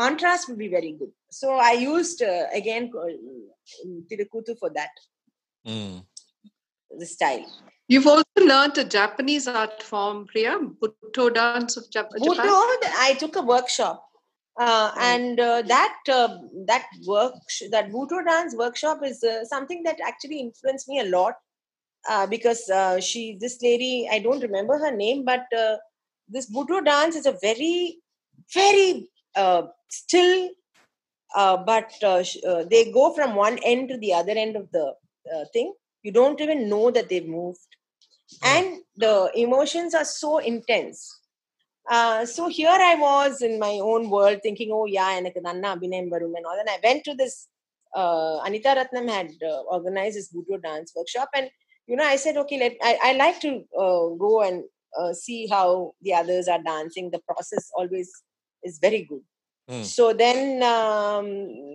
[0.00, 1.12] contrast would be very good.
[1.38, 3.10] So i used uh, again uh,
[4.08, 4.94] Terukuthu for that.
[5.66, 6.04] Mm.
[6.98, 7.44] the style.
[7.88, 12.20] You've also learned a Japanese art form, Priya, Butoh dance of Japan.
[12.20, 12.62] Butoh,
[13.08, 14.04] I took a workshop,
[14.58, 17.34] uh, and uh, that uh, that work
[17.70, 21.34] that Butoh dance workshop is uh, something that actually influenced me a lot
[22.08, 25.76] uh, because uh, she this lady I don't remember her name, but uh,
[26.28, 27.98] this Butoh dance is a very
[28.54, 30.50] very uh, still,
[31.36, 34.94] uh, but uh, uh, they go from one end to the other end of the
[35.34, 35.74] uh, thing.
[36.02, 37.76] You don't even know that they've moved,
[38.44, 41.19] and the emotions are so intense.
[41.88, 46.10] Uh, so here I was in my own world thinking, oh yeah, எனக்கு தன்னா அபிநயம்
[46.14, 46.58] வரும் and all.
[46.62, 47.48] And I went to this,
[48.00, 51.30] uh, Anita Ratnam had uh, organized this Butoh dance workshop.
[51.34, 51.50] And,
[51.86, 53.64] you know, I said, okay, let I, like to
[54.26, 54.64] go and
[55.24, 57.10] see how the others are dancing.
[57.10, 58.08] The process always
[58.62, 59.24] is very good.
[59.68, 59.82] Hmm.
[59.82, 61.26] So then, um,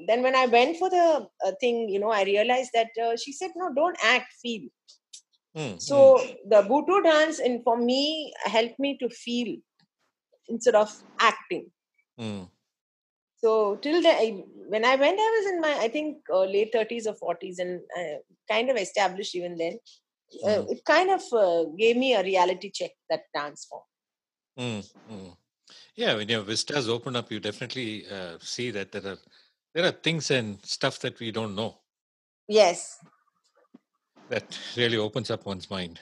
[0.07, 1.27] then when I went for the
[1.59, 2.91] thing, you know, I realized that
[3.23, 4.65] she said, no, don't act, feel.
[5.55, 6.49] Hmm, so hmm.
[6.49, 9.57] the Butoh dance, and for me, helped me to feel
[10.49, 11.71] instead of acting.
[12.17, 12.49] mm, mm.
[13.37, 16.71] So till the I- when I went, I was in my I think uh, late
[16.73, 18.17] thirties or forties, and uh,
[18.49, 19.79] kind of established even then.
[20.43, 20.69] Uh, Mhm.
[20.69, 23.83] it kind of uh, gave me a reality check that dance form.
[24.57, 25.37] Mm, mm.
[25.95, 29.17] Yeah, when your vistas open up, you definitely uh, see that there are
[29.73, 31.81] there are things and stuff that we don't know
[32.47, 33.03] Yes,
[34.29, 35.99] that really opens up one's mind.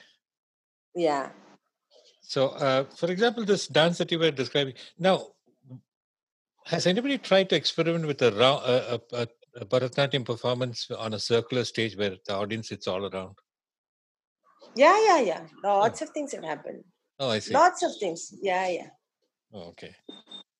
[0.94, 1.30] yeah.
[2.26, 5.28] So, uh, for example, this dance that you were describing now,
[6.66, 9.28] has anybody tried to experiment with a, a, a, a,
[9.60, 13.34] a Bharatanatyam performance on a circular stage where the audience sits all around?
[14.74, 15.40] Yeah, yeah, yeah.
[15.62, 16.82] Lots of things have happened.
[17.20, 17.52] Oh, I see.
[17.52, 18.34] Lots of things.
[18.40, 18.88] Yeah, yeah.
[19.52, 19.94] Oh, okay.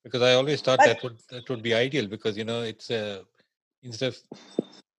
[0.04, 2.90] Because I always thought But- that would that would be ideal because you know it's
[2.90, 3.22] uh,
[3.82, 4.18] instead of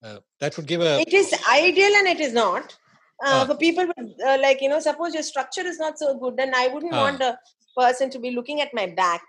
[0.03, 2.75] uh, that would give a It is ideal and it is not.
[3.23, 3.45] Uh, Ah.
[3.47, 6.53] For people, with, uh, like, you know, suppose your structure is not so good, then
[6.53, 7.03] I wouldn't Ah.
[7.03, 7.39] want a
[7.77, 9.21] person to be looking at my back.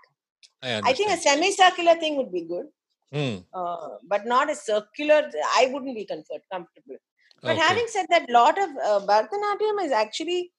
[0.61, 2.67] I I think a semicircular thing would be good,
[3.13, 5.19] Mm, uh, but not a circular.
[5.59, 6.97] I wouldn't be comfort, comfortable.
[7.41, 7.61] But okay.
[7.67, 10.51] having said that, lot of uh, Bharatanatyam is actually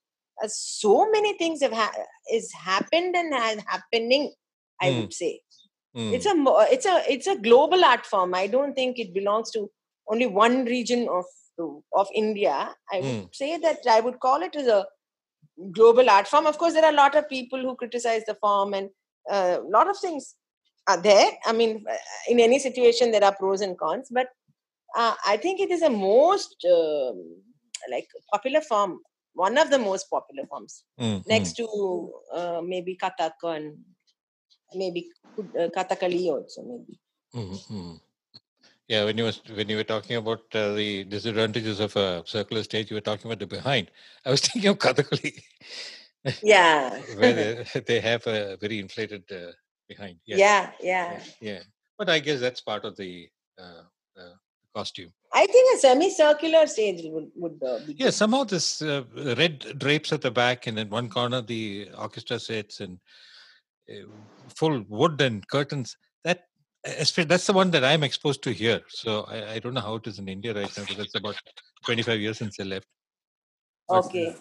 [0.43, 4.33] uh, so many things have ha- is happened and has happening.
[4.81, 5.01] I Mm.
[5.01, 5.33] would say
[5.97, 6.35] Mm, it's a
[6.75, 8.35] it's a it's a global art form.
[8.35, 9.71] I don't think it belongs to
[10.13, 11.25] only one region of
[11.59, 12.75] of India.
[12.93, 13.35] I would Mm.
[13.35, 14.87] say that I would call it as a
[15.73, 16.47] global art form.
[16.47, 18.91] Of course, there are a lot of people who criticize the form, and
[19.31, 20.37] a lot of things
[20.87, 21.31] are there.
[21.45, 21.97] I mean, uh,
[22.29, 24.29] in any situation, there are pros and cons, but
[24.97, 27.43] uh, I think it is a most um,
[27.91, 29.01] like popular form,
[29.35, 33.77] one of the most popular forms, mm, next to uh, maybe Kathak and
[34.75, 36.99] maybe uh, Kathakali also maybe.
[37.35, 38.01] mm, mm, mm.
[38.89, 42.63] Yeah, when you was when you were talking about uh, the disadvantages of a circular
[42.63, 43.91] stage, you were talking about the behind.
[44.25, 45.43] I was thinking of Kathakali,
[46.43, 46.99] Yeah.
[47.17, 49.53] where they, they have a very inflated uh,
[49.89, 50.17] behind.
[50.25, 50.39] Yes.
[50.39, 51.21] Yeah, yeah.
[51.41, 51.63] yeah.
[51.99, 53.29] But I guess that's part of the
[53.61, 53.83] uh,
[54.19, 54.35] uh,
[54.75, 55.13] costume.
[55.35, 57.95] I think a semicircular stage would would uh, be.
[57.99, 59.05] Yeah, somehow this uh,
[59.37, 62.99] red drapes at the back, and in one corner the orchestra sits, and
[63.91, 64.07] uh,
[64.57, 65.95] full wood and curtains.
[66.85, 68.81] That that's the one that I'm exposed to here.
[68.89, 71.37] So I, I don't know how it is in India right now because it's about
[71.85, 72.87] 25 years since I left.
[73.89, 74.37] But, Okay.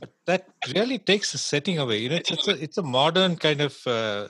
[0.00, 1.98] but that really takes the setting away.
[1.98, 4.28] You know, it's, it's a it's a modern kind of uh,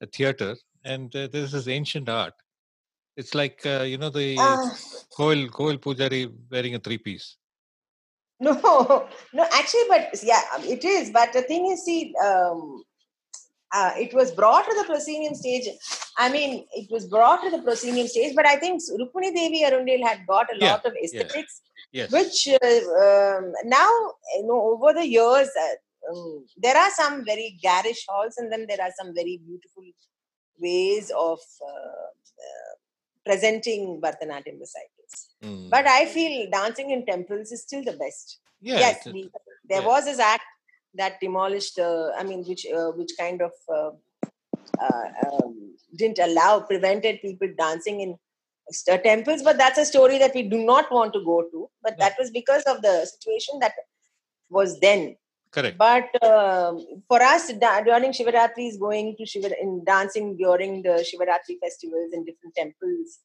[0.00, 2.34] a theater, and uh, this is ancient art.
[3.16, 4.56] It's like uh, you know the Uh,
[5.18, 7.36] Koil Koil Pujari wearing a three piece.
[8.40, 11.10] no, no, actually, but yeah, it is.
[11.10, 12.82] But the thing is, see, um,
[13.72, 15.66] uh, it was brought to the proscenium stage.
[16.18, 20.06] I mean, it was brought to the proscenium stage, but I think Rukmini Devi Arundale
[20.06, 22.10] had got a Yeah, lot of aesthetics, Yes.
[22.10, 23.90] which uh, um, now,
[24.36, 28.66] you know, over the years, uh, um, there are some very garish halls, and then
[28.68, 29.84] there are some very beautiful
[30.58, 32.08] ways of uh,
[32.46, 32.72] uh,
[33.24, 35.14] presenting Bharatanatyam recitals.
[35.42, 35.70] Mm.
[35.70, 38.38] But I feel dancing in temples is still the best.
[38.60, 39.30] yeah, yes, we,
[39.68, 39.86] there yeah.
[39.86, 40.44] was this act
[40.94, 41.78] that demolished.
[41.78, 43.90] Uh, I mean, which uh, which kind of uh,
[44.80, 48.18] uh, um, didn't allow, prevented people dancing in
[49.04, 49.42] temples.
[49.42, 51.68] But that's a story that we do not want to go to.
[51.82, 53.72] But that was because of the situation that
[54.50, 55.16] was then.
[55.50, 55.78] correct.
[55.78, 61.04] But um, for us, da- during Shivaratri is going to Shiva in dancing during the
[61.08, 63.20] Shivaratri festivals in different temples,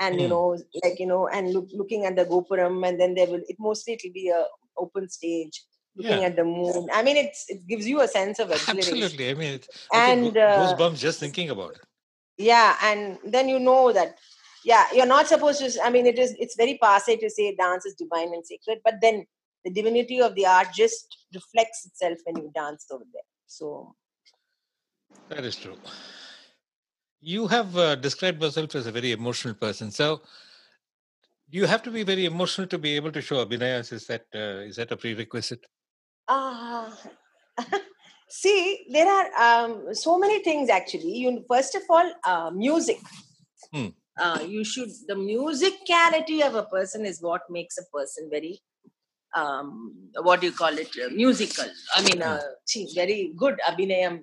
[0.00, 0.30] and you Hmm.
[0.30, 3.56] know, like you know, and look, looking at the gopuram, and then there will it
[3.58, 4.44] mostly it will be a
[4.78, 5.62] open stage,
[6.00, 6.26] looking Yeah.
[6.30, 6.88] at the moon.
[6.92, 9.04] I mean, it's it gives you a sense of exhilaration.
[9.04, 9.30] Absolutely.
[9.30, 11.80] I mean, it's, And, go- uh, goosebumps just thinking about it.
[12.38, 14.16] Yeah, and then you know that.
[14.64, 15.68] Yeah, you're not supposed to.
[15.82, 16.34] I mean, it is.
[16.38, 19.24] It's very passe to say dance is divine and sacred, but then
[19.64, 23.28] the divinity of the art just reflects itself when you dance over there.
[23.46, 23.94] So
[25.28, 25.76] That is true.
[27.20, 29.90] You have uh, described yourself as a very emotional person.
[29.90, 30.22] So,
[31.50, 33.92] you have to be very emotional to be able to show Abhinayas.
[33.92, 35.64] Is that uh, is that a prerequisite?
[36.32, 36.96] Ah,
[38.28, 41.14] see, there are um, so many things actually.
[41.22, 42.98] You first of all, uh, music.
[43.72, 43.88] Hmm.
[44.20, 48.60] Uh, you should the musicality of a person is what makes a person very
[49.34, 51.66] um, what do you call it uh, musical.
[51.96, 54.20] I mean, uh, see, very good abhinayam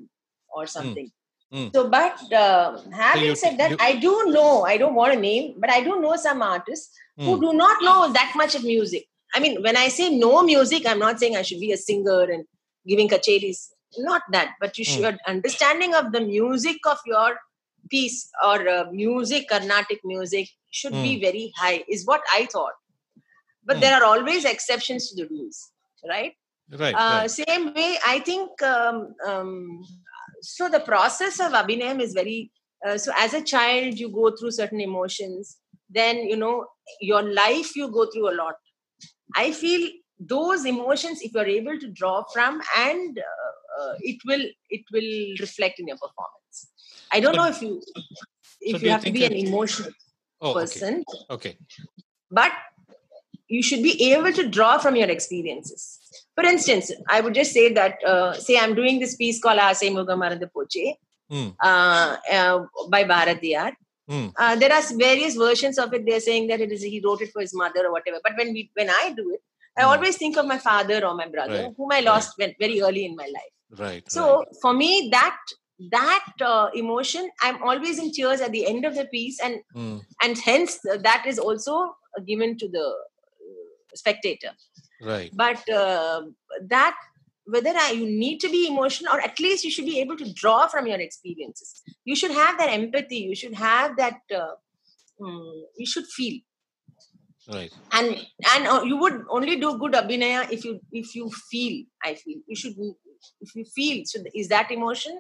[0.49, 1.09] or something.
[1.51, 1.67] Hmm.
[1.73, 4.63] So, but uh, having you- said that, you- I do know.
[4.63, 7.41] I don't want to name, but I do know some artists who Hmm.
[7.45, 9.07] do not know that much of music.
[9.37, 12.23] I mean, when I say no music, I'm not saying I should be a singer
[12.23, 12.45] and
[12.87, 13.67] giving kacheris.
[13.99, 14.93] Not that, but you Hmm.
[14.93, 17.37] should understanding of the music of your
[17.91, 21.21] piece or uh, music, Carnatic music should be Hmm.
[21.27, 21.83] very high.
[21.87, 22.73] Is what I thought.
[23.63, 23.81] But Hmm.
[23.85, 25.61] there are always exceptions to the rules,
[26.15, 26.33] right?
[26.83, 26.95] Right.
[26.95, 27.31] Uh, right.
[27.31, 28.61] Same way, I think.
[28.73, 29.85] Um, um,
[30.41, 32.51] so the process of abhinayam is very.
[32.85, 35.57] Uh, so as a child, you go through certain emotions.
[35.89, 36.55] Then you know
[37.11, 37.75] your life.
[37.75, 38.55] You go through a lot.
[39.35, 44.45] I feel those emotions, if you're able to draw from, and uh, uh, it will
[44.69, 46.69] it will reflect in your performance.
[47.11, 47.81] I don't So- know if you
[48.61, 49.91] if do you you have to be an emotional
[50.39, 51.57] Oh, person, Okay.
[52.29, 52.51] but
[53.47, 55.99] you should be able to draw from your experiences.
[56.35, 59.83] For instance, I would just say that, uh, say, I'm doing this piece called Ase
[59.97, 60.95] Mugamaranda Poche
[61.29, 61.47] Hmm.
[61.63, 63.71] uh, uh, by Bharatiyar.
[64.07, 64.27] Hmm.
[64.37, 66.05] Uh, there are various versions of it.
[66.05, 68.19] They're saying that it is he wrote it for his mother or whatever.
[68.23, 69.41] But when we when I do it,
[69.77, 69.89] I Hmm.
[69.93, 73.05] always think of my father or my brother, Right, whom I lost when, very early
[73.05, 73.53] in my life.
[73.77, 74.09] Right.
[74.09, 74.47] So right.
[74.61, 75.37] for me, that
[75.91, 79.97] that uh, emotion, I'm always in tears at the end of the piece, and Hmm.
[80.23, 82.87] and hence that is also given to the
[83.95, 84.51] spectator
[85.01, 85.31] Right.
[85.33, 86.21] but uh,
[86.69, 86.95] that
[87.47, 90.33] whether I, you need to be emotional or at least you should be able to
[90.33, 91.81] draw from your experiences.
[92.05, 94.55] You should have that empathy you should have that uh,
[95.21, 96.39] mm, you should feel.
[97.49, 97.71] Right.
[97.93, 98.07] and
[98.53, 102.39] and uh, you would only do good abhinaya if you if you feel i feel.
[102.45, 102.75] You should
[103.45, 105.17] if you feel so is that emotion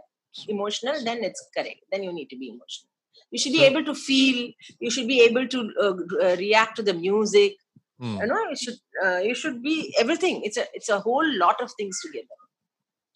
[0.49, 1.81] emotional then it's correct.
[1.91, 2.91] Then you need to be emotional.
[3.31, 6.75] You should be So- able to feel you should be able to uh, uh, react
[6.77, 7.55] to the music
[7.99, 8.17] Hmm.
[8.21, 11.61] you know you should uh, you should be everything it's a it's a whole lot
[11.61, 12.37] of things together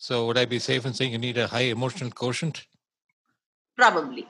[0.06, 2.62] So would I be safe in saying you need a high emotional quotient?
[3.82, 4.24] probably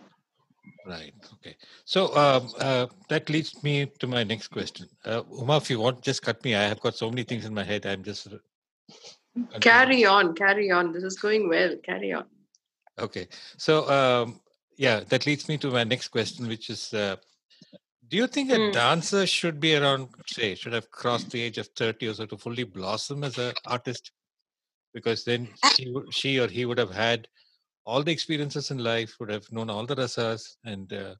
[0.85, 1.13] Right.
[1.35, 1.55] Okay.
[1.85, 4.87] So um, uh, that leads me to my next question.
[5.05, 6.55] Uh, Uma, if you want, just cut me.
[6.55, 7.85] I have got so many things in my head.
[7.85, 8.27] I'm just.
[9.59, 10.91] Carry on, carry on.
[10.91, 11.75] This is going well.
[11.83, 12.25] Carry on.
[12.99, 13.27] Okay.
[13.57, 14.41] So um,
[14.77, 17.17] yeah, that leads me to my next question, which is: uh,
[18.11, 18.71] Do you think a Hmm.
[18.73, 22.37] dancer should be around, say, should have crossed the age of thirty or so to
[22.37, 24.11] fully blossom as an artist?
[24.93, 27.29] Because then she, she or he would have had
[27.85, 31.15] all the experiences in life, would have known all the rasas, and uh,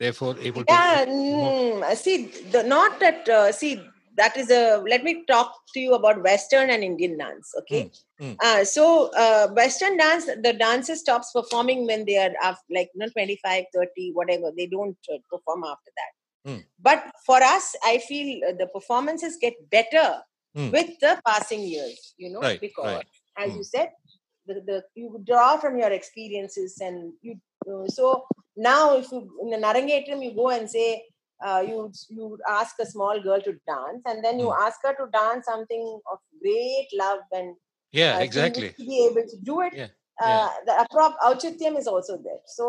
[0.00, 0.74] therefore able to.
[0.74, 3.80] yeah mm, see the, not that uh, see
[4.16, 7.88] that is a let me talk to you about western and indian dance okay
[8.20, 8.36] mm.
[8.44, 13.00] uh, so uh, western dance the dancer stops performing when they are af like you
[13.00, 16.15] know 25 30 whatever they don't uh, perform after that
[16.46, 16.60] Hmm.
[16.88, 20.08] but for us i feel uh, the performances get better
[20.56, 20.70] Hmm.
[20.74, 23.06] with the passing years you know Right, because right.
[23.44, 23.58] as Hmm.
[23.58, 23.88] you said
[24.46, 27.34] the, the you draw from your experiences and you
[27.70, 28.24] uh, so
[28.56, 30.88] now if you in the arangetram you go and say
[31.46, 34.62] uh, you you ask a small girl to dance and then you Hmm.
[34.66, 37.56] ask her to dance something of great love and
[37.92, 38.70] Yeah, uh, exactly.
[38.78, 39.88] to be able to do it Yeah.
[40.26, 42.40] Uh, The approp- auchityam is also there.
[42.58, 42.66] So,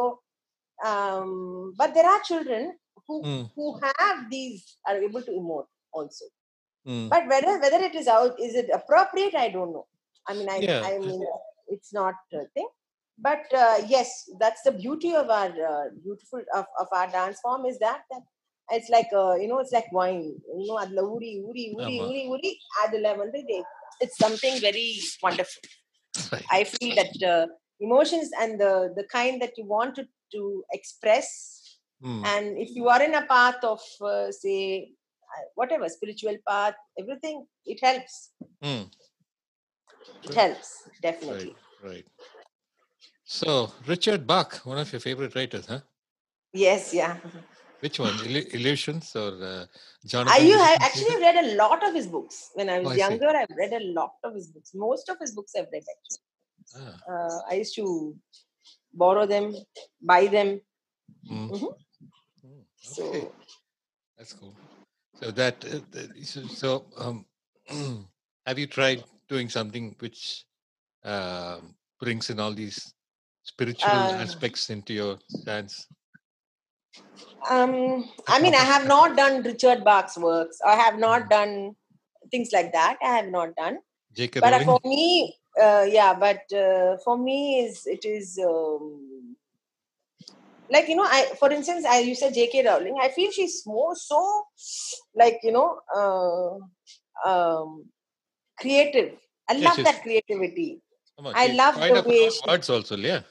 [0.90, 2.64] um, but there are children
[3.08, 3.52] who mm.
[3.56, 6.26] who have these are able to emote also.
[6.88, 7.10] Mm.
[7.10, 9.36] But whether whether it is out is it appropriate?
[9.36, 9.88] I don't know.
[10.28, 10.82] I mean, I yeah.
[10.86, 11.26] I mean,
[11.68, 12.68] it's not a thing.
[13.20, 17.66] But uh, yes, that's the beauty of our uh, beautiful of, of our dance form
[17.66, 18.22] is that that
[18.72, 20.22] it's like uh, you know it's like wine
[20.60, 23.64] you know adla uri uri uri uri uri
[24.02, 25.64] it's something very wonderful
[26.52, 27.48] i feel that uh,
[27.80, 31.57] emotions and the the kind that you want to, to express
[32.04, 34.92] Mm, and if you are in a path of uh, say
[35.34, 38.34] uh, whatever spiritual path everything it helps
[38.64, 38.88] mm.
[40.24, 42.06] it helps definitely Right, right.
[43.26, 45.82] So, Richard Bach, one of your favorite writers, huh?
[46.54, 47.18] yes yeah
[47.80, 48.14] Which one?
[48.14, 49.66] Illu- Illusions or uh,
[50.28, 53.30] i you have actually read a lot of his books when i was Oh, younger
[53.40, 56.24] i've read a lot of his books most of his books i've read actually
[56.80, 57.86] Ah, uh, i used to
[59.04, 59.46] borrow them
[60.12, 60.50] buy them
[61.32, 61.50] mm.
[61.52, 61.74] Mhm.
[62.86, 63.28] Mm, so Okay,
[64.18, 64.54] that's cool.
[65.16, 65.80] So that uh,
[66.48, 67.26] so, um,
[68.46, 70.46] have you tried doing something which
[71.04, 72.94] um brings in all these
[73.44, 75.88] spiritual Uh, aspects into your dance?
[77.50, 77.74] um
[78.28, 81.76] i mean i have not done richard bach's works i have not done
[82.32, 83.78] things like that i have not done
[84.14, 84.40] J.K.
[84.42, 84.66] but uh, Rowling?
[84.70, 89.17] for me uh, yeah but uh, for me is it is um,
[90.70, 93.96] like you know i for instance i you said jk rowling i feel she's more
[93.96, 94.20] so
[95.16, 97.86] like you know uh, um
[98.60, 99.14] creative.
[99.50, 100.82] I love that creativity.
[101.18, 103.22] On, i love the way she, words also yeah.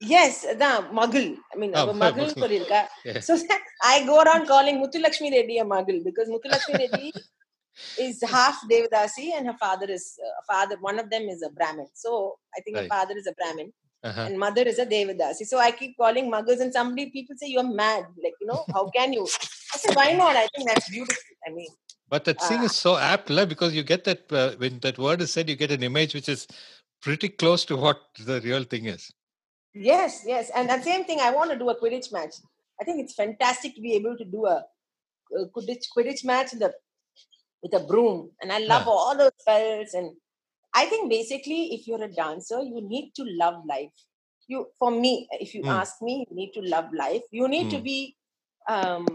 [0.00, 2.86] Yes the muggle i mean oh, muggle yeah.
[3.04, 3.20] yeah.
[3.20, 3.36] so
[3.82, 7.12] i go around calling muthulakshmi reddy a muggle because muthulakshmi reddy
[8.06, 11.88] is half devadasi and her father is uh, father one of them is a brahmin.
[11.94, 12.84] So i think right.
[12.84, 13.72] her father is a brahmin.
[14.04, 14.24] Uh-huh.
[14.26, 17.70] and mother is a devadasi so i keep calling muggles and somebody people say you're
[17.80, 19.24] mad like you know how can you
[19.74, 21.72] i said why not i think that's beautiful i mean
[22.12, 22.66] But that thing Ah.
[22.68, 25.56] is so apt, love, because you get that uh, when that word is said, you
[25.62, 26.42] get an image which is
[27.06, 29.02] pretty close to what the real thing is.
[29.88, 32.36] yes yes and the same thing i want to do a quidditch match
[32.80, 34.56] i think it's fantastic to be able to do a,
[35.40, 36.72] a quidditch, quidditch match with a
[37.62, 38.94] with a broom and i love Yeah.
[38.96, 40.08] all those spells and
[40.74, 44.04] i think basically if you're a dancer you need to love life
[44.48, 45.70] you for me if you Mm.
[45.80, 47.84] ask me you need to love life you need to Mm.
[47.90, 48.16] be
[48.68, 49.06] um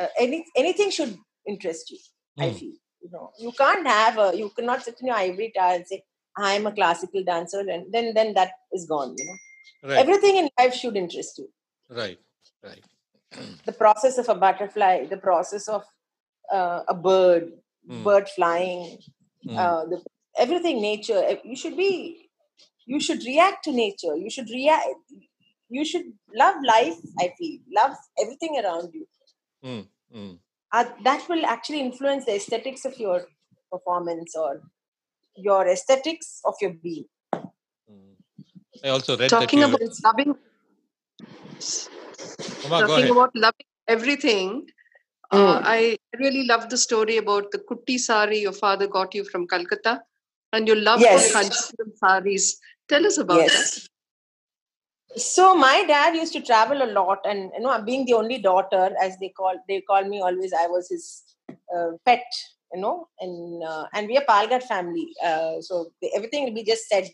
[0.00, 1.16] uh, any, anything should
[1.46, 1.98] interest you
[2.40, 2.58] i Mm.
[2.58, 5.86] feel you know you can't have a you cannot sit in your ivory tower and
[5.86, 6.02] say
[6.36, 9.38] i'm a classical dancer and then then that is gone you know
[9.82, 11.48] Right, everything in life should interest you
[11.88, 12.18] right,
[12.64, 12.84] right.
[13.66, 15.84] the process of a butterfly the process of
[16.52, 17.52] uh, a bird
[17.88, 18.04] Mm.
[18.04, 18.98] bird flying
[19.46, 19.56] Mm.
[19.56, 20.02] uh, the,
[20.38, 21.92] everything nature eh, you should be
[22.86, 25.16] you should react to nature you should react
[25.76, 26.06] you should
[26.42, 29.06] love life i feel love everything around you
[29.64, 30.38] Mm, mm.
[30.72, 33.16] uh, that will actually influence the aesthetics of your
[33.72, 34.60] performance or
[35.36, 37.06] your aesthetics of your being
[37.90, 38.16] Mm.
[38.84, 40.34] I also read Talking that you, about loving,
[42.64, 44.66] Uma, talking about loving everything.
[45.30, 45.62] Uh, Mm.
[45.64, 50.02] I really love the story about the kutti sari your father got you from Calcutta,
[50.52, 51.32] and you love Yes.
[51.32, 52.58] the Kanchipuram saris.
[52.88, 53.52] Tell us about that.
[53.52, 53.88] yes
[55.16, 58.90] so my dad used to travel a lot and you know being the only daughter
[59.02, 61.22] as they call they call me always i was his
[61.76, 62.24] uh, pet
[62.74, 66.86] you know and uh, and we are palgat family uh, so everything will be just
[66.88, 67.08] said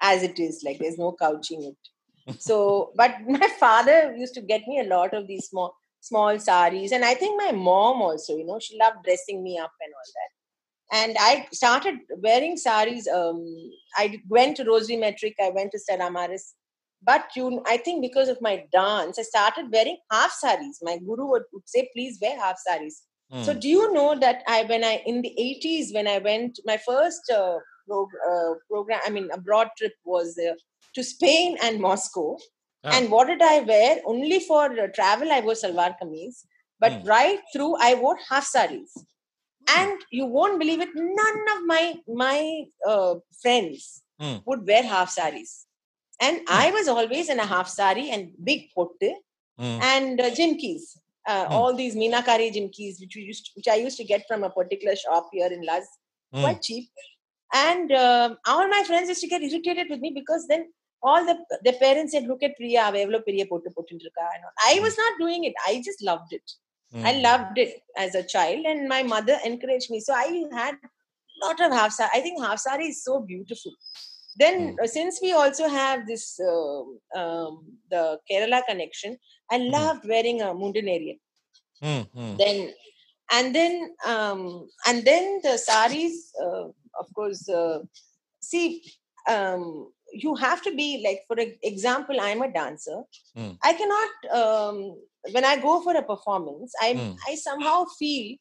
[0.00, 4.66] as it is like there's no couching it so but my father used to get
[4.68, 8.46] me a lot of these small small saris and i think my mom also you
[8.46, 10.32] know she loved dressing me up and all that
[10.90, 13.38] and i started wearing saris um,
[13.96, 16.54] i went to rosary matric i went to Stella Maris.
[17.04, 21.26] But you i think because of my dance i started wearing half saris my guru
[21.30, 23.02] would, would say please wear half saris
[23.44, 23.60] so Mm.
[23.64, 27.30] do you know that i when i in the 80s when i went my first
[27.36, 27.56] uh,
[27.86, 30.52] prog- uh, program i mean abroad trip was uh,
[30.94, 32.26] to spain and moscow.
[32.84, 32.90] Ah.
[32.96, 33.90] and what did i wear?
[34.12, 36.42] Only for uh, travel i wore salwar kameez.
[36.84, 37.08] But Hmm.
[37.14, 38.92] right through i wore half saris
[39.68, 44.42] and you won't believe it none of my my uh, friends mm.
[44.46, 45.66] would wear half saris
[46.20, 46.44] and mm.
[46.48, 49.12] i was always in a half sari and big potte
[49.60, 49.78] mm.
[49.94, 50.96] and uh, jimkis
[51.26, 51.52] uh, hmm.
[51.52, 54.50] all these meenakari jimkis which we used to, which i used to get from a
[54.50, 55.86] particular shop here in luz
[56.32, 56.40] hmm.
[56.40, 56.88] quite cheap
[57.54, 60.66] and um, all my friends used to get irritated with me because then
[61.02, 64.74] all the their parents said look at priya avevlo priya potte pottindiruka and car?" i
[64.74, 64.82] hmm.
[64.86, 66.56] was not doing it i just loved it
[67.04, 67.22] I Mm.
[67.22, 70.00] loved it as a child, and my mother encouraged me.
[70.00, 72.10] So I had a lot of half sari.
[72.14, 73.72] I think half sari is so beautiful.
[74.42, 74.84] then Mm.
[74.84, 76.86] uh, since we also have this um
[77.20, 77.52] um,
[77.94, 79.16] the kerala connection
[79.54, 79.72] i Mm.
[79.74, 81.18] loved wearing a mundanerian
[81.82, 82.58] Mm, mm, then
[83.32, 83.74] and then
[84.06, 84.42] um
[84.86, 86.66] and then the saris uh,
[87.02, 87.78] of course uh,
[88.50, 88.82] see
[89.34, 89.64] um
[90.12, 92.98] you have to be like for example i'm a dancer
[93.36, 93.56] Mm.
[93.62, 94.10] i cannot
[94.40, 94.76] um
[95.32, 97.16] when i go for a performance i Mm.
[97.28, 98.36] i somehow feel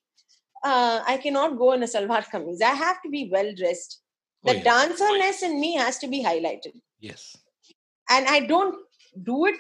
[0.70, 3.98] uh, i cannot go in a salwar kameez i have to be well dressed
[4.44, 4.64] Oh, the yes.
[4.66, 6.76] dancerness in me has to be highlighted
[7.10, 7.26] Yes.
[8.16, 8.78] and i don't
[9.32, 9.60] do it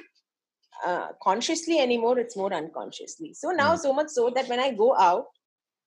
[0.86, 3.80] uh, consciously anymore it's more unconsciously so now Mm.
[3.86, 5.28] so much so that when i go out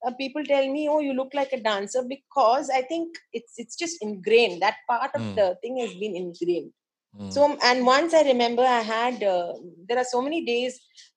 [0.05, 3.77] uh, people tell me oh you look like a dancer because i think it's it's
[3.84, 5.36] just ingrained that part of Mm.
[5.39, 6.71] the thing has been ingrained
[7.13, 9.51] Mm, so and once i remember i had uh,
[9.88, 10.73] there are so many days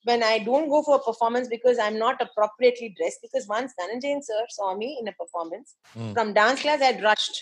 [0.09, 4.23] when i don't go for a performance because i'm not appropriately dressed because once Dhananjayan
[4.29, 7.39] sir saw me in a performance mm, from dance class i'd rushed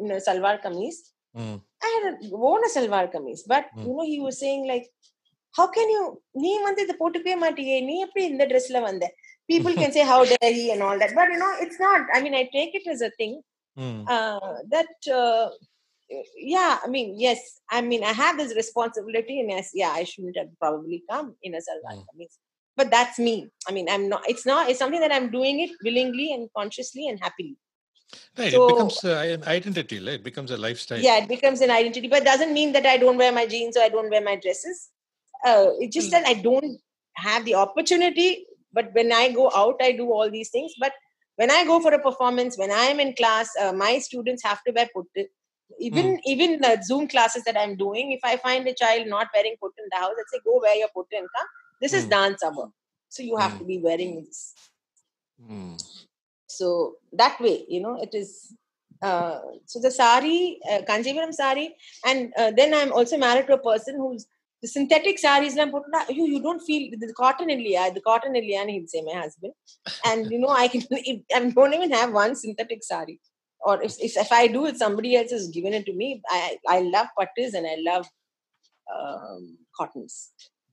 [0.00, 0.96] in a salwar kameez
[1.34, 3.84] mm, I had worn a salwar kameez, but Mm.
[3.86, 4.86] you know, he was saying like,
[5.58, 6.02] how can you
[6.42, 9.04] நீ வந்து இதை போட்டுக்கவே மாட்டியே நீ எப்படி இந்த ட்ரெஸ்ல வந்த
[9.49, 12.21] people can say how dare he and all that but you know it's not i
[12.21, 13.41] mean i take it as a thing
[13.77, 15.49] mm, uh, that uh,
[16.37, 17.39] yeah i mean yes
[17.71, 21.55] i mean i have this responsibility and yes yeah i shouldn't have probably come in
[21.55, 22.05] a salwar Mm.
[22.09, 22.35] kameez
[22.79, 23.35] but that's me
[23.69, 27.07] i mean i'm not it's not it's something that i'm doing it willingly and consciously
[27.11, 27.55] and happily
[28.39, 28.51] Right.
[28.51, 30.19] So- it becomes uh, an identity, right?
[30.19, 30.99] It becomes a lifestyle.
[31.05, 33.77] yeah it becomes an identity but it doesn't mean that i don't wear my jeans
[33.77, 34.89] or i don't wear my dresses
[35.49, 36.15] uh, it's just Mm.
[36.17, 36.77] that i don't
[37.25, 38.27] have the opportunity
[38.77, 40.73] but when i go out i do all these things.
[40.85, 40.93] But
[41.41, 44.61] when i go for a performance when i am in class uh, my students have
[44.67, 45.25] to wear puttu
[45.87, 49.55] even even the zoom classes that i'm doing if i find a child not wearing
[49.63, 51.49] puttu in the house i say go wear your puttu and come
[51.83, 52.11] this is Mm.
[52.17, 52.67] dance hour.
[53.15, 53.59] So you have Mm.
[53.59, 54.39] to be wearing this.
[55.41, 55.75] Mm,
[56.57, 56.67] so
[57.21, 58.29] that way you know it is
[59.07, 59.39] uh,
[59.71, 60.37] so the sari
[60.71, 61.67] uh, kanjivaram sari
[62.09, 64.25] and uh, then i'm also married to a person who's
[64.65, 65.55] the synthetic sarees
[66.17, 69.53] you you don't feel the cotton illiya the cotton illiya he'd say my husband
[70.09, 70.83] and you know i can
[71.37, 73.17] i don't even have one synthetic sari
[73.69, 76.09] or if, if if i do it somebody else has given it to me
[76.39, 76.43] i
[76.75, 78.05] i love pattis and i love
[78.95, 79.41] um,
[79.77, 80.17] cottons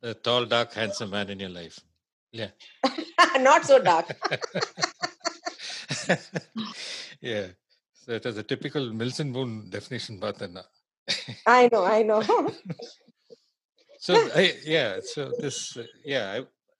[0.02, 1.78] the tall, dark, handsome man in your life.
[2.32, 2.48] Yeah.
[3.38, 4.06] Not so dark
[7.20, 7.46] yeah.
[7.92, 10.64] So it was a typical Mills and Boon definition, Bhatana.
[11.46, 12.20] i know i know
[14.04, 14.44] so I,
[14.76, 16.26] yeah so this uh, yeah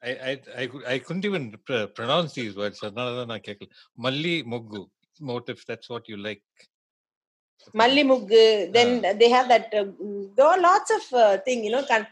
[0.05, 2.81] I, I, I, I couldn't even pr- pronounce these words.
[2.83, 4.89] Malli Muggu,
[5.20, 6.43] motif, that's what you like.
[7.73, 9.85] Malli Muggu, then uh, they have that, uh,
[10.37, 11.85] there are lots of uh, thing, you know.
[11.85, 12.05] Can,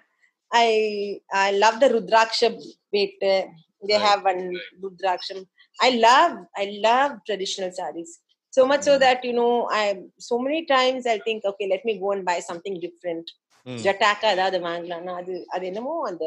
[0.53, 2.49] I I love the Rudraksha
[2.93, 3.15] bait.
[3.21, 3.51] Uh,
[3.89, 4.01] they right.
[4.01, 5.47] have one Rudraksham.
[5.81, 8.21] I love, I love traditional saris.
[8.51, 8.85] So much mm.
[8.85, 12.25] so that, you know, I so many times I think, okay, let me go and
[12.25, 13.29] buy something different
[13.68, 16.24] Mm, ஜட்டாக்கா ஏதாவது வாங்கலாம்னா அது அது என்னமோ அந்த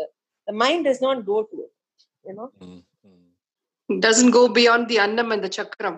[0.48, 1.72] the mind does not go to it.
[2.28, 2.48] You know.
[2.66, 4.00] mm, mm.
[4.06, 5.96] Doesn't go beyond the annam and the chakram.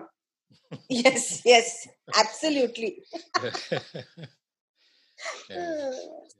[1.03, 1.23] yes,
[1.53, 1.67] yes,
[2.21, 2.91] absolutely.
[5.49, 5.91] Yeah.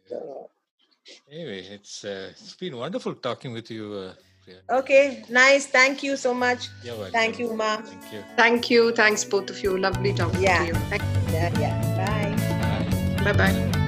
[0.10, 0.18] So,
[1.32, 3.86] Anyway, it's uh, it's been wonderful talking with you.
[4.04, 4.14] Uh,
[4.44, 4.60] Priya.
[4.80, 5.66] okay, nice.
[5.78, 6.62] Thank you so much.
[6.84, 7.14] You're welcome.
[7.20, 7.72] Thank you, Ma.
[7.78, 8.24] Thank you.
[8.42, 8.82] Thank you.
[9.04, 9.78] Thanks, both of you.
[9.88, 10.60] Lovely talking Yeah.
[10.62, 10.76] to you.
[10.92, 11.04] Thank
[11.38, 11.76] Yeah, yeah.
[12.02, 12.36] Bye.
[12.62, 13.32] Bye.
[13.32, 13.85] Bye bye.